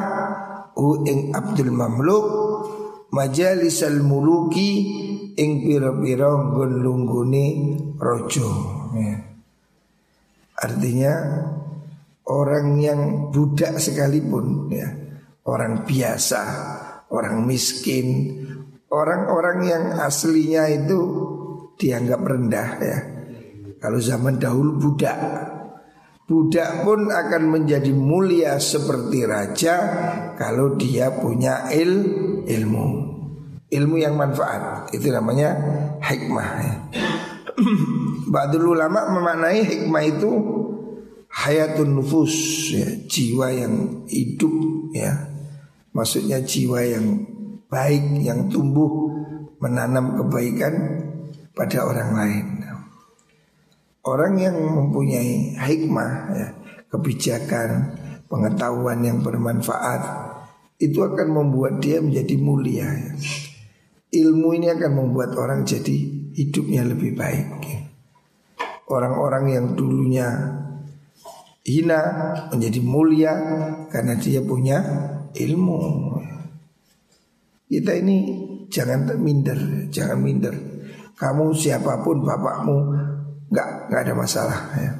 u 0.78 1.06
ing 1.06 1.30
Abdul 1.34 1.70
Mamluk 1.70 2.26
majalisal 3.14 4.02
muluki 4.02 4.70
ing 5.38 5.50
pira-pira 5.62 6.34
nggon 6.34 6.72
lunggune 6.82 7.46
raja 7.98 8.81
ya. 8.96 9.16
Artinya 10.62 11.14
orang 12.28 12.78
yang 12.78 13.00
budak 13.34 13.80
sekalipun 13.82 14.70
ya, 14.70 14.88
orang 15.48 15.82
biasa, 15.88 16.42
orang 17.10 17.42
miskin, 17.44 18.38
orang-orang 18.92 19.58
yang 19.66 19.84
aslinya 19.98 20.70
itu 20.70 21.00
dianggap 21.80 22.20
rendah 22.22 22.70
ya 22.78 22.98
kalau 23.82 23.98
zaman 23.98 24.38
dahulu 24.38 24.78
budak 24.78 25.18
Budak 26.22 26.86
pun 26.86 27.10
akan 27.10 27.50
menjadi 27.50 27.90
mulia 27.90 28.54
seperti 28.62 29.26
raja 29.26 29.74
Kalau 30.38 30.78
dia 30.78 31.10
punya 31.10 31.66
il, 31.74 31.92
ilmu 32.46 32.86
Ilmu 33.66 33.96
yang 33.98 34.14
manfaat 34.14 34.86
Itu 34.94 35.10
namanya 35.10 35.50
hikmah 35.98 36.48
ya. 36.62 36.74
Ba'dul 38.32 38.72
ulama 38.72 39.12
memaknai 39.12 39.60
hikmah 39.60 40.04
itu 40.08 40.32
Hayatun 41.32 42.00
nufus 42.00 42.32
ya, 42.72 42.88
Jiwa 43.04 43.52
yang 43.52 44.08
hidup 44.08 44.52
ya. 44.96 45.28
Maksudnya 45.92 46.40
jiwa 46.40 46.80
yang 46.80 47.28
baik 47.68 48.24
Yang 48.24 48.56
tumbuh 48.56 48.88
Menanam 49.60 50.16
kebaikan 50.16 50.74
pada 51.52 51.84
orang 51.84 52.10
lain. 52.16 52.46
Orang 54.02 54.40
yang 54.40 54.56
mempunyai 54.56 55.52
hikmah 55.60 56.12
ya, 56.32 56.48
Kebijakan 56.88 58.00
Pengetahuan 58.32 59.04
yang 59.04 59.20
bermanfaat 59.20 60.02
Itu 60.80 61.04
akan 61.04 61.28
membuat 61.36 61.84
dia 61.84 62.00
menjadi 62.00 62.40
mulia 62.40 62.88
ya. 62.88 63.12
Ilmu 64.12 64.56
ini 64.56 64.72
akan 64.72 64.92
membuat 65.04 65.36
orang 65.36 65.68
jadi 65.68 66.32
Hidupnya 66.32 66.88
lebih 66.88 67.12
baik 67.12 67.62
Orang-orang 68.92 69.44
yang 69.48 69.66
dulunya 69.72 70.28
Hina 71.64 72.02
Menjadi 72.52 72.80
mulia 72.84 73.32
Karena 73.88 74.20
dia 74.20 74.44
punya 74.44 74.78
ilmu 75.32 75.80
Kita 77.72 77.92
ini 77.96 78.16
Jangan 78.68 79.16
minder 79.16 79.88
Jangan 79.88 80.18
minder 80.20 80.54
Kamu 81.16 81.56
siapa 81.56 82.04
pun 82.04 82.20
bapakmu 82.20 82.78
Enggak, 83.52 83.68
enggak 83.88 84.00
ada 84.08 84.14
masalah 84.16 84.60
ya. 84.80 84.92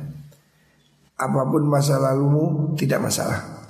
Apa 1.17 1.49
pun 1.49 1.65
masa 1.65 1.97
lalumu 1.97 2.77
tidak 2.77 3.01
masalah 3.01 3.65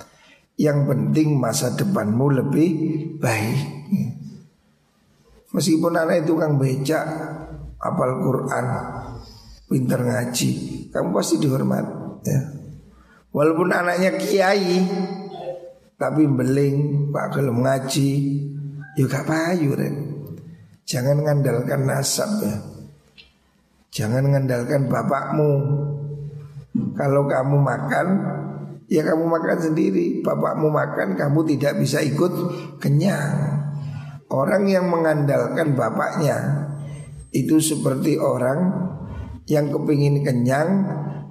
Yang 0.59 0.91
penting 0.91 1.39
masa 1.39 1.71
depanmu 1.71 2.35
lebih 2.35 2.69
baik. 3.23 3.59
Meskipun 5.55 5.95
anak 5.95 6.27
itu 6.27 6.35
kang 6.35 6.59
becak 6.59 7.05
Apal 7.79 8.11
Quran 8.19 8.65
Pinter 9.73 10.05
ngaji. 10.05 10.49
Kamu 10.93 11.09
pasti 11.09 11.41
dihormat 11.41 11.85
ya. 12.21 12.41
Walaupun 13.33 13.73
anaknya 13.73 14.13
kiai 14.21 14.85
Tapi 15.97 16.29
beling 16.29 17.09
Pak 17.09 17.33
kalau 17.33 17.57
ngaji 17.57 18.09
Ya 18.93 19.03
gak 19.09 19.25
payu 19.25 19.73
Jangan 20.85 21.25
ngandalkan 21.25 21.89
nasab 21.89 22.29
ya. 22.45 22.61
Jangan 23.89 24.29
mengandalkan 24.29 24.85
bapakmu. 24.85 25.51
Kalau 26.93 27.25
kamu 27.25 27.57
makan 27.57 28.07
Ya 28.85 29.01
kamu 29.01 29.25
makan 29.25 29.57
sendiri. 29.57 30.21
Bapakmu 30.21 30.69
makan 30.69 31.17
kamu 31.17 31.49
tidak 31.49 31.81
bisa 31.81 31.97
ikut 32.05 32.29
kenyang. 32.77 33.73
Orang 34.29 34.69
yang 34.69 34.85
mengandalkan 34.85 35.73
bapaknya 35.73 36.69
Itu 37.33 37.57
seperti 37.57 38.21
orang 38.21 38.93
yang 39.49 39.71
kepingin 39.71 40.23
kenyang 40.23 40.69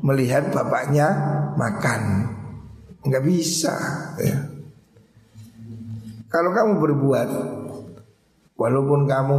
Melihat 0.03 0.51
bapaknya 0.51 1.09
makan 1.55 2.33
Nggak 3.03 3.25
bisa 3.27 3.75
ya. 4.23 4.37
Kalau 6.31 6.51
kamu 6.55 6.73
berbuat 6.79 7.29
Walaupun 8.55 9.11
kamu 9.11 9.39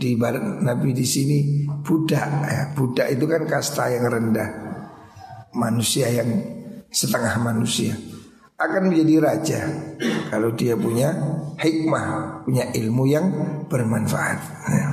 di 0.00 0.16
Nabi 0.64 0.96
di 0.96 1.04
sini 1.04 1.68
budak 1.84 2.30
ya. 2.48 2.62
Budak 2.72 3.12
itu 3.12 3.28
kan 3.28 3.44
kasta 3.44 3.92
yang 3.92 4.08
rendah 4.08 4.50
Manusia 5.52 6.08
yang 6.08 6.28
setengah 6.88 7.36
manusia 7.40 7.92
akan 8.62 8.82
menjadi 8.94 9.14
raja 9.18 9.60
kalau 10.30 10.54
dia 10.54 10.78
punya 10.78 11.10
hikmah, 11.58 12.40
punya 12.46 12.70
ilmu 12.70 13.04
yang 13.10 13.26
bermanfaat. 13.66 14.38
Ya. 14.70 14.88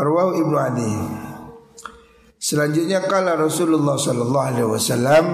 Ibnu 0.00 0.56
Adi. 0.56 0.92
Selanjutnya 2.50 2.98
kala 3.06 3.38
Rasulullah 3.38 3.94
sallallahu 3.94 4.46
alaihi 4.50 4.66
wasallam 4.66 5.24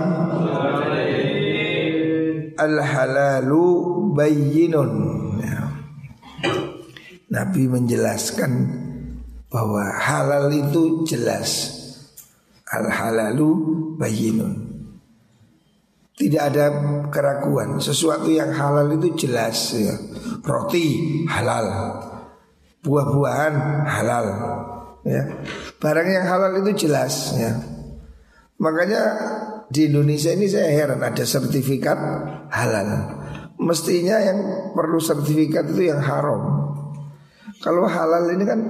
al 2.61 2.76
halalu 2.76 3.64
bayyinun. 4.12 4.92
Ya. 5.40 5.64
Nabi 7.33 7.72
menjelaskan 7.72 8.52
bahwa 9.48 9.96
halal 9.96 10.52
itu 10.52 11.09
jelas 11.09 11.72
Al 12.66 12.90
halalu 12.90 13.48
bayinun 13.96 14.52
Tidak 16.18 16.42
ada 16.42 16.66
keraguan 17.09 17.79
Sesuatu 17.79 18.29
yang 18.29 18.52
halal 18.52 18.92
itu 18.98 19.16
jelas 19.16 19.72
ya. 19.72 19.96
Roti 20.44 21.24
halal 21.31 21.96
Buah-buahan 22.85 23.55
halal 23.88 24.26
ya. 25.07 25.22
Barang 25.83 26.09
yang 26.09 26.25
halal 26.25 26.53
itu 26.65 26.89
jelas 26.89 27.37
ya. 27.37 27.53
Makanya 28.57 29.03
di 29.69 29.93
Indonesia 29.93 30.33
ini 30.33 30.49
saya 30.49 30.73
heran 30.73 31.05
ada 31.05 31.25
sertifikat 31.25 31.99
halal. 32.49 32.89
Mestinya 33.61 34.17
yang 34.21 34.39
perlu 34.73 35.01
sertifikat 35.01 35.69
itu 35.73 35.93
yang 35.93 36.01
haram. 36.01 36.73
Kalau 37.61 37.89
halal 37.89 38.33
ini 38.33 38.45
kan 38.45 38.61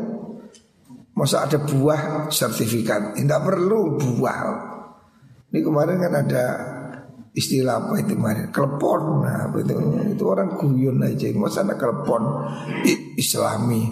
Masa 1.16 1.48
ada 1.48 1.56
buah 1.56 2.28
sertifikat? 2.28 3.16
Tidak 3.16 3.40
perlu 3.40 3.96
buah. 3.96 4.40
Ini 5.48 5.64
kemarin 5.64 5.96
kan 5.96 6.12
ada 6.12 6.44
istilah 7.32 7.80
apa 7.80 8.04
itu 8.04 8.20
kemarin? 8.20 8.52
Kelepon 8.52 9.24
nah, 9.24 9.48
itu, 9.56 9.72
itu 10.12 10.24
orang 10.28 10.60
guyon 10.60 11.00
aja. 11.00 11.32
Masa 11.32 11.64
ada 11.64 11.80
kelepon 11.80 12.20
islami 13.16 13.88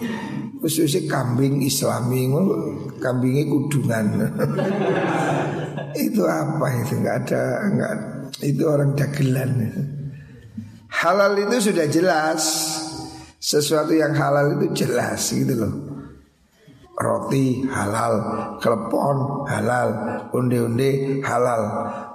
Khususnya 0.65 1.05
kambing 1.05 1.61
islami 1.61 2.25
Kambingnya 2.97 3.45
kudungan. 3.45 4.05
Itu 6.09 6.25
apa 6.25 6.65
itu? 6.81 7.05
Nggak 7.05 7.17
ada 7.29 7.43
nggak 7.69 7.93
Itu 8.41 8.65
orang 8.65 8.97
dagelan. 8.97 9.61
Halal 10.89 11.37
itu 11.37 11.69
sudah 11.69 11.85
jelas. 11.85 12.41
Sesuatu 13.37 13.93
yang 13.93 14.17
halal 14.17 14.57
itu 14.57 14.73
jelas 14.73 15.21
gitu 15.29 15.53
loh. 15.53 15.73
Roti 16.97 17.61
halal, 17.69 18.13
klepon 18.57 19.45
halal, 19.45 19.89
unde-unde 20.33 21.21
halal. 21.21 21.61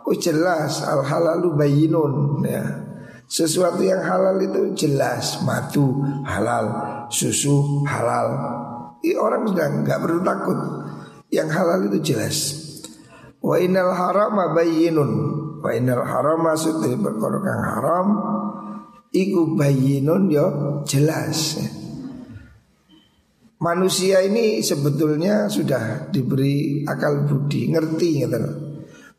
Oh 0.03 0.17
jelas. 0.19 0.83
Al 0.83 1.07
halalu 1.07 1.55
bayinun 1.55 2.43
ya. 2.43 2.89
Sesuatu 3.31 3.79
yang 3.87 4.03
halal 4.03 4.43
itu 4.43 4.75
jelas, 4.75 5.38
madu 5.47 6.03
halal, 6.27 6.66
susu 7.14 7.87
halal. 7.87 8.27
I, 9.07 9.14
orang 9.14 9.47
sudah 9.47 9.66
nggak 9.87 10.01
perlu 10.03 10.21
takut. 10.27 10.59
Yang 11.31 11.49
halal 11.55 11.87
itu 11.87 11.99
jelas. 12.11 12.59
Wa 13.38 13.55
innal 13.62 13.95
harama 13.95 14.51
bayinun. 14.51 15.11
Wa 15.62 15.71
innal 15.71 16.03
harama 16.03 16.59
sudah 16.59 16.90
perkara 16.99 17.55
haram 17.79 18.07
iku 19.14 19.55
bayinun 19.55 20.27
yo 20.27 20.47
jelas. 20.83 21.55
Ya. 21.62 21.71
Manusia 23.61 24.27
ini 24.27 24.59
sebetulnya 24.64 25.47
sudah 25.47 26.11
diberi 26.11 26.83
akal 26.88 27.29
budi, 27.29 27.69
ngerti 27.69 28.25
gitu 28.25 28.40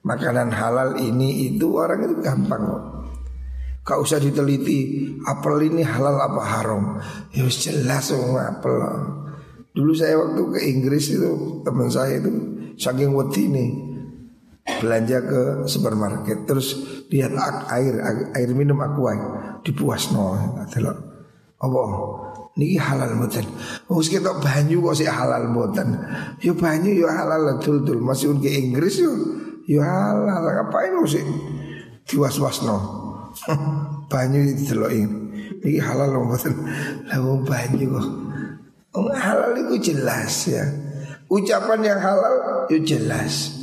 Makanan 0.01 0.49
halal 0.49 0.97
ini 0.97 1.53
itu 1.53 1.77
orang 1.77 2.09
itu 2.09 2.17
gampang 2.25 2.65
kok. 2.65 3.00
Gak 3.91 3.99
usah 3.99 4.23
diteliti 4.23 5.03
apel 5.27 5.67
ini 5.67 5.83
halal 5.83 6.15
apa 6.15 6.41
haram. 6.47 6.95
Ya 7.35 7.43
jelas 7.51 8.15
oh, 8.15 8.39
apel. 8.39 8.71
Dulu 9.75 9.91
saya 9.91 10.15
waktu 10.15 10.39
ke 10.47 10.59
Inggris 10.63 11.11
itu 11.11 11.59
teman 11.67 11.91
saya 11.91 12.23
itu 12.23 12.31
saking 12.79 13.11
wedi 13.11 13.51
nih 13.51 13.69
belanja 14.79 15.17
ke 15.27 15.41
supermarket 15.67 16.47
terus 16.47 16.79
lihat 17.11 17.35
air 17.67 17.99
air 18.31 18.49
minum 18.55 18.79
aqua 18.79 19.11
dipuasno 19.59 20.39
adalah 20.55 20.95
apa 21.59 21.81
niki 22.55 22.79
halal 22.79 23.11
mboten. 23.19 23.43
Wis 23.91 24.07
ketok 24.07 24.39
banyu 24.39 24.79
kok 24.87 24.95
sih 25.03 25.07
halal 25.07 25.51
mboten. 25.51 25.99
Yo 26.39 26.55
banyu 26.55 26.95
yo 26.95 27.07
halal 27.11 27.59
dul-dul 27.59 27.99
masih 27.99 28.39
ke 28.39 28.55
Inggris 28.55 29.03
yo 29.03 29.11
yo 29.67 29.83
halal 29.83 30.47
ngapain 30.47 30.95
sih 31.11 31.23
diwas-wasno. 32.07 33.00
Banyu 34.11 34.39
dideloki. 34.55 35.03
Niki 35.61 35.79
halal 35.79 36.15
mboten. 36.25 36.53
Lah 37.07 37.17
wong 37.21 37.41
banyu 37.45 37.85
kok. 37.95 38.07
Wong 38.97 39.07
halal 39.15 39.51
itu 39.55 39.93
jelas 39.93 40.49
ya. 40.49 40.65
Ucapan 41.31 41.79
yang 41.85 41.99
halal 42.01 42.67
yo 42.67 42.77
jelas. 42.83 43.55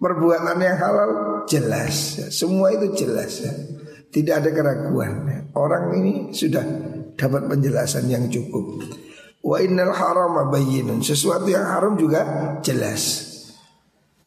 Perbuatan 0.00 0.56
yang 0.56 0.78
halal 0.80 1.10
jelas 1.44 2.16
ya. 2.16 2.26
Semua 2.32 2.72
itu 2.72 2.96
jelas 2.96 3.44
ya. 3.44 3.52
Tidak 4.10 4.34
ada 4.40 4.50
keraguan. 4.50 5.28
Orang 5.52 5.94
ini 6.00 6.32
sudah 6.32 6.64
dapat 7.14 7.46
penjelasan 7.46 8.08
yang 8.08 8.26
cukup. 8.32 8.80
Wa 9.44 9.60
innal 9.60 9.92
haram 9.92 10.48
bayyinun. 10.48 11.04
Sesuatu 11.04 11.48
yang 11.48 11.68
haram 11.68 11.94
juga 12.00 12.56
jelas. 12.64 13.28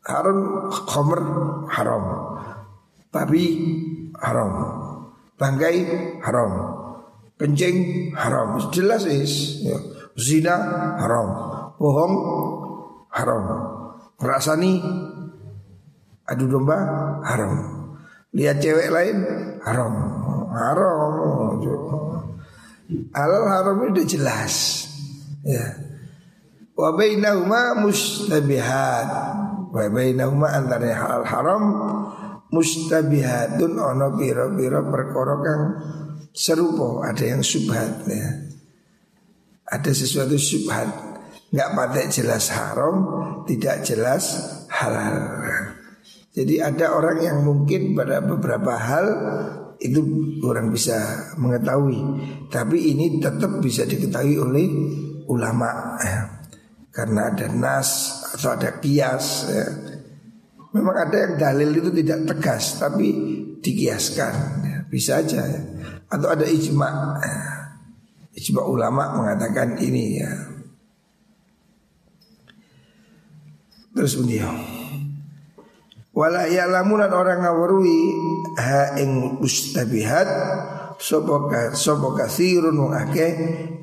Haram 0.05 0.69
khamr 0.69 1.21
haram. 1.73 2.03
Babi 3.13 3.45
haram. 4.23 4.51
Bangkai 5.35 5.77
haram. 6.23 6.51
Kencing 7.35 8.09
haram. 8.15 8.55
Jelas 8.71 9.03
is. 9.03 9.59
Ya. 9.67 9.77
Zina 10.15 10.55
haram. 11.03 11.27
Bohong 11.75 12.15
haram. 13.11 13.43
Ngerasani 14.15 14.79
adu 16.23 16.47
domba 16.47 16.77
haram. 17.27 17.53
Lihat 18.31 18.63
cewek 18.63 18.87
lain 18.87 19.17
haram. 19.67 19.93
Haram. 20.53 21.59
Halal 23.13 23.43
haram 23.49 23.77
itu 23.91 24.17
jelas. 24.17 24.85
Ya. 25.43 25.75
Wa 26.77 26.93
bainahuma 26.95 27.83
mustabihat. 27.83 29.07
Wa 29.73 29.89
bainahuma 29.89 30.53
antara 30.53 30.93
halal 30.93 31.25
haram 31.25 31.63
mustabihatun 32.53 33.73
ono 33.73 34.13
pira-pira 34.13 34.85
perkara 34.85 35.35
kang 35.41 35.63
serupa, 36.29 37.09
ada 37.09 37.25
yang 37.25 37.41
subhat 37.41 38.05
ya. 38.05 38.29
Ada 39.73 39.89
sesuatu 39.89 40.37
subhat, 40.37 40.85
nggak 41.49 41.69
pada 41.73 42.01
jelas 42.13 42.53
haram, 42.53 42.95
tidak 43.49 43.81
jelas 43.81 44.37
halal. 44.69 45.17
Jadi 46.33 46.61
ada 46.61 46.93
orang 46.93 47.17
yang 47.21 47.37
mungkin 47.45 47.93
pada 47.93 48.21
beberapa 48.21 48.73
hal 48.73 49.05
itu 49.77 50.01
orang 50.45 50.73
bisa 50.73 50.95
mengetahui 51.37 51.99
tapi 52.49 52.95
ini 52.95 53.21
tetap 53.21 53.59
bisa 53.59 53.85
diketahui 53.85 54.37
oleh 54.39 54.65
ulama 55.29 55.99
ya. 56.01 56.41
karena 56.93 57.33
ada 57.33 57.47
nas 57.53 57.89
atau 58.33 58.53
ada 58.57 58.81
kias 58.81 59.49
ya. 59.49 59.65
Memang 60.73 60.95
ada 60.97 61.15
yang 61.15 61.33
dalil 61.37 61.69
itu 61.69 61.89
tidak 62.03 62.19
tegas 62.33 62.81
tapi 62.81 63.07
dikiaskan 63.61 64.33
ya. 64.65 64.77
bisa 64.89 65.21
aja 65.21 65.41
ya. 65.45 65.61
atau 66.09 66.27
ada 66.33 66.43
ijma 66.43 66.89
ijma 68.33 68.61
ulama 68.65 69.21
mengatakan 69.21 69.77
ini 69.79 70.03
ya 70.19 70.31
terus 73.93 74.17
beliau 74.17 74.51
Wala 76.13 76.45
ya'lamunan 76.45 77.09
orang 77.09 77.41
ngawarui 77.41 78.13
ha 78.61 79.01
ing 79.01 79.41
mustabihat 79.41 80.29
sapa 81.01 81.35
ka 81.49 81.61
sapa 81.73 82.13
katsirun 82.13 82.77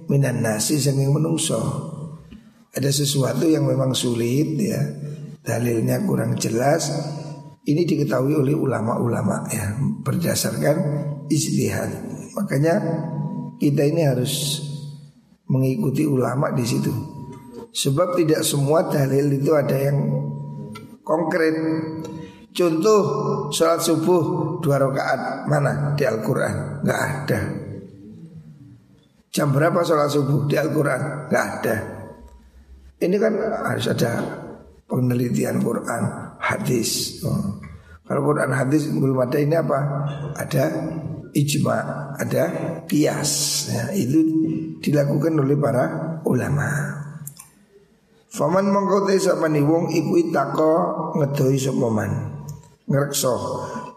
minan 0.06 0.38
nasi 0.38 0.78
saking 0.78 1.10
menungso. 1.10 1.58
Ada 2.70 2.94
sesuatu 2.94 3.50
yang 3.50 3.66
memang 3.66 3.98
sulit 3.98 4.54
ya. 4.62 4.78
Dalilnya 5.40 6.04
kurang 6.04 6.36
jelas 6.36 6.92
Ini 7.60 7.84
diketahui 7.84 8.34
oleh 8.40 8.56
ulama-ulama 8.56 9.44
ya 9.52 9.76
berdasarkan 10.00 10.76
istihad. 11.28 11.92
Makanya 12.34 12.80
kita 13.60 13.84
ini 13.84 14.02
harus 14.08 14.64
mengikuti 15.46 16.08
ulama 16.08 16.50
di 16.56 16.64
situ. 16.64 16.90
Sebab 17.70 18.18
tidak 18.18 18.42
semua 18.42 18.88
dalil 18.88 19.30
itu 19.30 19.52
ada 19.54 19.76
yang 19.76 19.98
konkret. 21.04 21.54
Contoh 22.50 23.02
sholat 23.54 23.78
subuh 23.78 24.58
dua 24.58 24.82
rakaat 24.82 25.46
mana 25.46 25.94
di 25.94 26.02
Al-Quran? 26.02 26.82
Gak 26.82 26.98
ada. 26.98 27.40
Jam 29.30 29.54
berapa 29.54 29.86
sholat 29.86 30.10
subuh 30.10 30.50
di 30.50 30.58
Al-Quran? 30.58 31.30
Gak 31.30 31.46
ada. 31.60 31.76
Ini 32.98 33.16
kan 33.22 33.32
harus 33.38 33.86
ada 33.86 34.39
penelitian 34.90 35.62
Quran, 35.62 36.02
hadis. 36.42 37.22
Oh. 37.22 37.62
Kalau 38.10 38.26
Quran 38.26 38.50
hadis 38.50 38.90
belum 38.90 39.22
ada 39.22 39.38
ini 39.38 39.54
apa? 39.54 39.78
Ada 40.34 40.64
ijma, 41.30 41.78
ada 42.18 42.42
kias. 42.90 43.30
Ya, 43.70 43.94
itu 43.94 44.18
dilakukan 44.82 45.38
oleh 45.38 45.54
para 45.54 46.18
ulama. 46.26 46.98
Faman 48.30 48.66
mongko 48.66 49.10
te 49.10 49.18
sapane 49.18 49.62
wong 49.62 49.94
iku 49.94 50.18
itako 50.26 50.74
ngedoi 51.22 51.58
sapa 51.58 51.88
man. 51.90 52.12
Ngrekso 52.90 53.34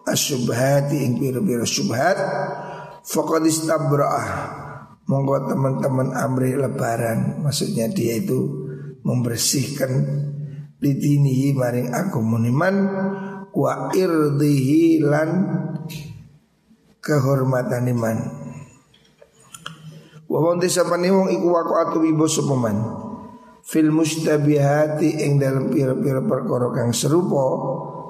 asyubhati 0.06 1.06
ing 1.06 1.18
pira-pira 1.18 1.66
syubhat 1.66 2.18
faqad 3.02 3.50
istabra'ah. 3.50 4.30
Monggo 5.10 5.36
teman-teman 5.50 6.16
amri 6.16 6.56
lebaran, 6.56 7.44
maksudnya 7.44 7.92
dia 7.92 8.24
itu 8.24 8.40
membersihkan 9.04 9.92
lidinihi 10.84 11.56
maring 11.56 11.96
muniman 12.20 12.76
wa 13.56 13.88
irdihi 13.96 15.00
lan 15.00 15.30
kehormatan 17.00 17.88
iman. 17.96 18.18
Wa 20.28 20.38
wong 20.44 20.60
desa 20.60 20.84
wong 20.84 21.30
iku 21.32 21.48
waqatu 21.48 22.04
ibu 22.04 22.28
supaman. 22.28 22.78
Fil 23.64 23.96
mustabihati 23.96 25.24
ing 25.24 25.40
dalam 25.40 25.72
pira-pira 25.72 26.20
perkara 26.20 26.68
kang 26.76 26.92
serupa 26.92 27.48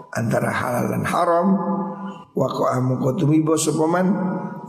antara 0.09 0.49
halal 0.49 0.97
dan 0.97 1.05
haram 1.05 1.47
waqa 2.33 2.81
amu 2.81 2.97
tumibo 3.13 3.53
supaman 3.53 4.07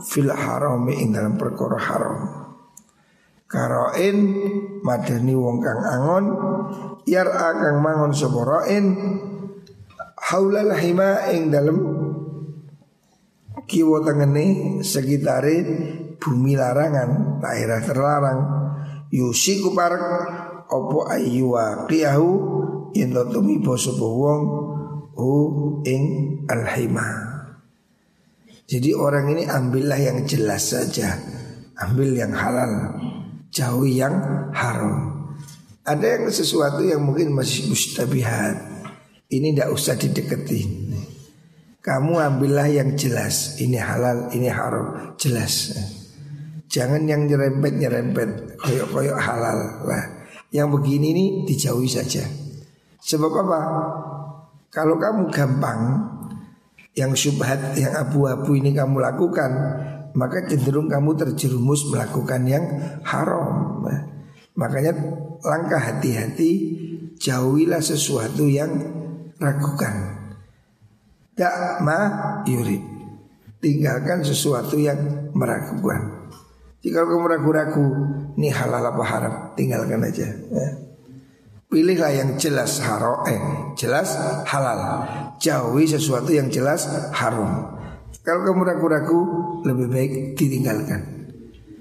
fil 0.05 0.29
harami 0.29 1.01
ing 1.01 1.09
dalam 1.09 1.41
perkara 1.41 1.77
haram. 1.81 2.44
Karoin 3.45 4.17
madani 4.81 5.37
wong 5.37 5.61
kang 5.61 5.81
angon 5.85 6.25
yar 7.05 7.29
kang 7.29 7.77
mangon 7.77 8.09
sapa 8.09 8.41
rain 8.41 8.85
haulal 10.17 10.73
hima 10.73 11.29
ing 11.29 11.53
dalam 11.53 11.77
kiwa 13.69 14.01
tengene 14.01 14.81
sekitare 14.81 15.55
bumi 16.17 16.57
larangan 16.57 17.37
daerah 17.37 17.81
terlarang. 17.85 18.39
Yusiku 19.13 19.77
parek 19.77 20.03
opo 20.65 21.05
ayyuwa 21.05 21.85
qiyahu 21.85 22.29
yen 22.97 23.13
tumi 23.29 23.61
sapa 23.77 24.05
wong 24.09 24.41
hu 25.13 25.31
ing 25.85 26.03
alhima. 26.49 27.07
Jadi 28.65 28.97
orang 28.97 29.37
ini 29.37 29.45
ambillah 29.45 30.01
yang 30.01 30.25
jelas 30.25 30.73
saja 30.73 31.13
ambil 31.77 32.09
yang 32.17 32.33
halal 32.33 32.97
jauhi 33.55 34.03
yang 34.03 34.19
haram. 34.51 35.15
Ada 35.87 36.19
yang 36.19 36.23
sesuatu 36.27 36.83
yang 36.83 36.99
mungkin 36.99 37.31
masih 37.31 37.71
mustabihat. 37.71 38.59
Ini 39.31 39.55
tidak 39.55 39.71
usah 39.71 39.95
dideketi. 39.95 40.91
Kamu 41.79 42.19
ambillah 42.19 42.67
yang 42.67 42.99
jelas. 42.99 43.55
Ini 43.61 43.79
halal, 43.79 44.33
ini 44.35 44.51
haram, 44.51 45.15
jelas. 45.15 45.71
Jangan 46.67 47.07
yang 47.07 47.29
nyerempet-nyerempet, 47.29 48.59
koyok-koyok 48.59 49.19
halal 49.21 49.85
lah. 49.87 50.03
Yang 50.49 50.67
begini 50.81 51.07
ini 51.13 51.25
dijauhi 51.45 51.87
saja. 51.87 52.25
Sebab 53.05 53.31
apa? 53.45 53.59
Kalau 54.73 54.97
kamu 54.97 55.29
gampang 55.29 55.81
yang 56.97 57.13
syubhat, 57.13 57.77
yang 57.77 57.93
abu-abu 57.93 58.57
ini 58.57 58.73
kamu 58.73 58.97
lakukan, 58.97 59.51
maka 60.15 60.47
cenderung 60.47 60.87
kamu 60.87 61.13
terjerumus 61.19 61.91
melakukan 61.91 62.41
yang 62.47 62.65
haram. 63.03 63.83
Makanya 64.55 64.95
langkah 65.43 65.79
hati-hati 65.79 66.51
jauhilah 67.19 67.83
sesuatu 67.83 68.47
yang 68.47 68.71
ragukan. 69.37 70.15
Tak 71.35 71.83
ma 71.83 71.99
yurid. 72.47 72.79
Tinggalkan 73.59 74.23
sesuatu 74.23 74.79
yang 74.79 75.31
meragukan. 75.35 76.31
Jika 76.85 77.01
kamu 77.01 77.25
ragu-ragu, 77.25 77.87
ini 78.37 78.53
halal 78.53 78.93
apa 78.93 79.03
haram, 79.03 79.33
tinggalkan 79.57 80.05
aja. 80.05 80.29
Ya. 80.29 80.69
Pilihlah 81.65 82.13
yang 82.13 82.29
jelas 82.37 82.77
haram, 82.77 83.25
eh 83.25 83.41
jelas 83.73 84.13
halal. 84.45 84.79
Jauhi 85.41 85.89
sesuatu 85.89 86.29
yang 86.29 86.47
jelas 86.53 86.85
haram. 87.11 87.74
Kalau 88.21 88.41
kamu 88.45 88.61
ragu-ragu 88.63 89.19
lebih 89.65 89.87
baik 89.91 90.11
ditinggalkan. 90.37 91.01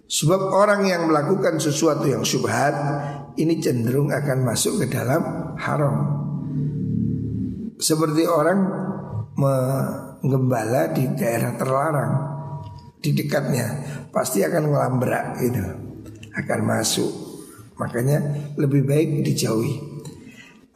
Sebab 0.04 0.40
orang 0.52 0.84
yang 0.84 1.08
melakukan 1.08 1.56
sesuatu 1.56 2.04
yang 2.04 2.22
syubhat 2.22 2.76
ini 3.40 3.58
cenderung 3.58 4.12
akan 4.12 4.44
masuk 4.44 4.84
ke 4.84 4.86
dalam 4.92 5.54
haram. 5.56 5.96
Seperti 7.80 8.28
orang 8.28 8.58
menggembala 9.34 10.94
di 10.94 11.08
daerah 11.18 11.58
terlarang 11.58 12.12
di 13.04 13.10
dekatnya 13.12 13.66
pasti 14.08 14.40
akan 14.40 14.70
ngelambrak 14.70 15.24
gitu, 15.42 15.64
akan 16.32 16.60
masuk. 16.64 17.12
Makanya 17.76 18.22
lebih 18.54 18.86
baik 18.86 19.26
dijauhi. 19.26 19.76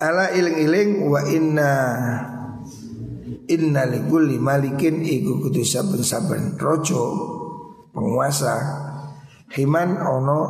Ala 0.03 0.35
iling-iling 0.35 1.07
wa 1.07 1.23
inna 1.31 1.73
Inna 3.49 3.89
likulli 3.89 4.37
malikin 4.37 5.01
iku 5.01 5.41
kudu 5.41 5.65
saben-saben 5.65 6.61
rojo 6.61 7.03
penguasa 7.97 8.55
himan 9.57 9.97
ono 9.97 10.41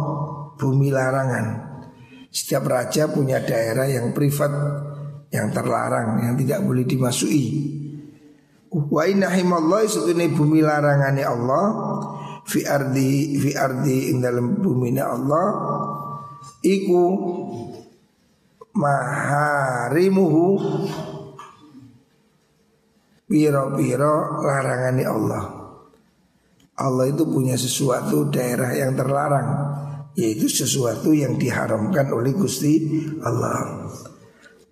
bumi 0.58 0.90
larangan. 0.90 1.46
Setiap 2.28 2.66
raja 2.66 3.06
punya 3.06 3.38
daerah 3.40 3.86
yang 3.86 4.10
privat 4.10 4.50
yang 5.30 5.54
terlarang 5.54 6.26
yang 6.26 6.34
tidak 6.34 6.60
boleh 6.66 6.84
dimasuki. 6.84 7.46
Wa 8.68 9.06
inna 9.08 9.32
himallahi 9.32 9.88
setune 9.88 10.28
bumi 10.34 10.60
larangane 10.60 11.22
Allah 11.24 11.64
fi 12.44 12.66
ardi 12.66 13.38
fi 13.40 13.50
ardi 13.56 14.12
ing 14.12 14.20
dalam 14.20 14.60
bumi 14.60 14.92
Allah 14.98 15.46
iku 16.66 17.04
maharimuhu 18.76 20.44
Piro-piro 23.28 24.40
larangani 24.40 25.04
Allah. 25.04 25.44
Allah 26.80 27.06
itu 27.12 27.28
punya 27.28 27.60
sesuatu 27.60 28.32
daerah 28.32 28.72
yang 28.72 28.96
terlarang 28.96 29.48
Yaitu 30.16 30.48
sesuatu 30.50 31.12
yang 31.12 31.36
diharamkan 31.36 32.08
oleh 32.10 32.32
Gusti 32.32 32.88
Allah. 33.22 33.86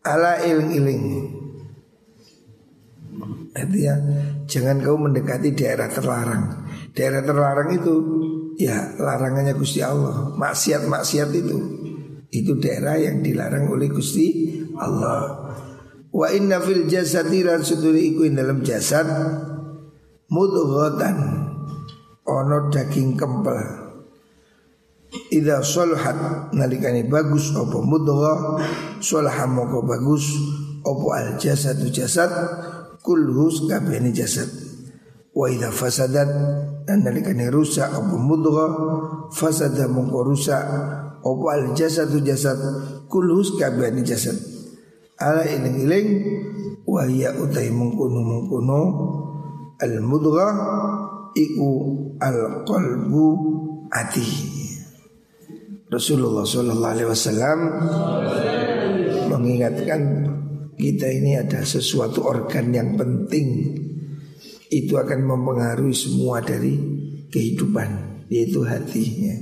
Ala 0.03 0.42
iling-iling. 0.42 1.05
Ya 3.77 3.95
Jangan 4.49 4.83
kau 4.83 4.97
mendekati 4.99 5.53
daerah 5.53 5.92
terlarang. 5.92 6.66
Daerah 6.97 7.23
terlarang 7.23 7.71
itu 7.77 7.95
Ya 8.57 8.97
larangannya 8.97 9.53
Gusti 9.53 9.85
Allah. 9.85 10.33
Maksiat-maksiat 10.33 11.29
itu 11.37 11.59
Itu 12.33 12.57
daerah 12.57 12.97
yang 12.97 13.21
dilarang 13.21 13.69
oleh 13.69 13.92
Gusti 13.92 14.59
Allah 14.80 15.45
Wa 16.17 16.33
inna 16.33 16.64
fil 16.64 16.89
jasadi 16.89 17.45
lan 17.45 17.61
suduri 17.61 18.17
iku 18.17 18.25
dalam 18.33 18.64
jasad 18.64 19.05
mudghatan 20.33 21.17
ono 22.25 22.73
daging 22.73 23.21
kempel. 23.21 23.85
Ida 25.29 25.61
solhat 25.61 26.17
nalikani 26.57 27.05
bagus 27.05 27.53
opo 27.53 27.85
mudgha? 27.85 28.57
Solha 29.05 29.45
moko 29.45 29.85
bagus 29.85 30.41
opo 30.89 31.12
al 31.12 31.37
jasadu 31.37 31.93
jasad? 31.93 32.33
Kulhus 33.05 33.69
kabehane 33.69 34.09
jasad. 34.17 34.49
Wa 35.37 35.53
idza 35.53 35.69
fasadat 35.69 36.33
dan 36.89 37.05
rusak 37.53 37.93
opo 37.93 38.17
mudgha? 38.17 38.67
Fasada 39.37 39.85
moko 39.85 40.25
rusak 40.25 40.64
opo 41.21 41.53
al 41.53 41.77
jasadu 41.77 42.25
jasad? 42.25 42.57
Kulhus 43.05 43.61
kabehane 43.61 44.01
jasad 44.01 44.55
ala 45.17 45.43
iling-iling 45.45 46.09
wahya 46.85 47.33
utai 47.41 47.73
mengkuno 47.73 48.21
mengkuno 48.21 48.81
al 49.81 49.95
mudghah 50.05 50.55
iku 51.33 51.71
al 52.21 52.64
qalbu 52.69 53.27
ati 53.93 54.29
Rasulullah 55.87 56.43
Sallallahu 56.43 56.93
Alaihi 56.99 57.09
Wasallam 57.09 57.59
mengingatkan 59.31 60.01
kita 60.77 61.07
ini 61.09 61.39
ada 61.39 61.62
sesuatu 61.62 62.27
organ 62.27 62.75
yang 62.75 62.99
penting 62.99 63.79
itu 64.67 64.99
akan 64.99 65.25
mempengaruhi 65.25 65.95
semua 65.95 66.43
dari 66.43 66.75
kehidupan 67.31 68.21
yaitu 68.27 68.67
hatinya. 68.67 69.39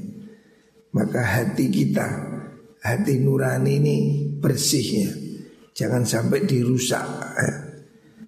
Maka 0.94 1.24
hati 1.24 1.72
kita, 1.72 2.06
hati 2.84 3.18
nurani 3.18 3.82
ini 3.82 3.96
bersihnya. 4.38 5.23
Jangan 5.74 6.06
sampai 6.06 6.46
dirusak. 6.46 7.02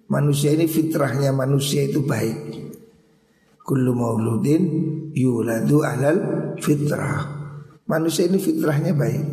Manusia 0.07 0.51
ini 0.51 0.67
fitrahnya 0.67 1.31
manusia 1.31 1.87
itu 1.87 2.03
baik. 2.03 2.67
Kullu 3.63 3.91
mauludin 3.95 4.63
yuladu 5.15 5.83
alal 5.83 6.17
fitrah. 6.59 7.23
Manusia 7.87 8.27
ini 8.27 8.39
fitrahnya 8.39 8.91
baik. 8.95 9.23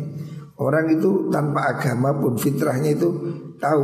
Orang 0.55 0.87
itu 0.95 1.27
tanpa 1.27 1.75
agama 1.75 2.15
pun 2.15 2.39
fitrahnya 2.39 2.95
itu 2.95 3.11
tahu 3.59 3.83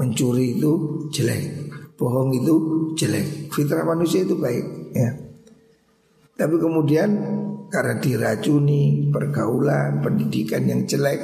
mencuri 0.00 0.56
itu 0.56 0.72
jelek, 1.12 1.68
bohong 1.96 2.32
itu 2.32 2.54
jelek. 2.96 3.52
Fitrah 3.52 3.84
manusia 3.84 4.24
itu 4.24 4.32
baik, 4.36 4.64
ya. 4.96 5.12
Tapi 6.36 6.56
kemudian 6.56 7.08
karena 7.68 8.00
diracuni 8.00 9.12
pergaulan, 9.12 10.00
pendidikan 10.00 10.64
yang 10.64 10.88
jelek, 10.88 11.20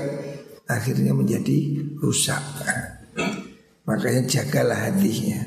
akhirnya 0.69 1.13
menjadi 1.15 1.83
rusak. 1.99 2.43
Makanya 3.89 4.23
jagalah 4.27 4.91
hatinya. 4.91 5.43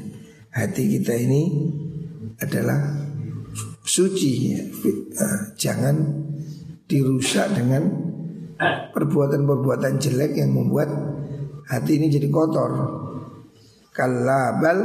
Hati 0.56 0.84
kita 1.00 1.12
ini 1.20 1.52
adalah 2.40 2.80
suci, 3.84 4.56
ya. 4.56 4.64
jangan 5.60 5.96
dirusak 6.88 7.52
dengan 7.52 7.84
perbuatan-perbuatan 8.96 10.00
jelek 10.00 10.40
yang 10.40 10.56
membuat 10.56 10.88
hati 11.68 12.00
ini 12.00 12.08
jadi 12.08 12.32
kotor. 12.32 12.72
Kalabal 13.96 14.80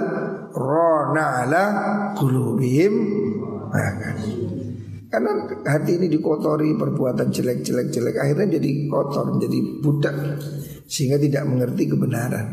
rona 0.54 1.42
ala 1.42 1.64
kulubihim 2.14 2.94
nah, 3.70 3.92
kan. 3.98 4.16
Karena 5.10 5.42
hati 5.66 5.98
ini 5.98 6.06
dikotori 6.06 6.78
perbuatan 6.78 7.34
jelek-jelek 7.34 7.90
jelek 7.90 8.14
akhirnya 8.14 8.62
jadi 8.62 8.70
kotor, 8.86 9.42
jadi 9.42 9.58
budak 9.82 10.14
sehingga 10.86 11.18
tidak 11.18 11.50
mengerti 11.50 11.90
kebenaran. 11.90 12.46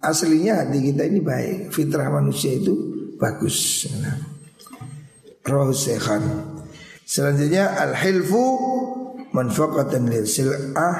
Aslinya 0.00 0.64
hati 0.64 0.80
kita 0.80 1.04
ini 1.04 1.20
baik, 1.20 1.68
fitrah 1.76 2.08
manusia 2.08 2.56
itu 2.56 2.72
bagus. 3.20 3.84
Nah. 4.00 4.16
Roh 5.46 5.70
sehan. 5.76 6.24
Selanjutnya 7.06 7.84
al-hilfu 7.84 8.44
manfaqatan 9.30 10.10
lil 10.10 10.26
sil'ah 10.26 10.96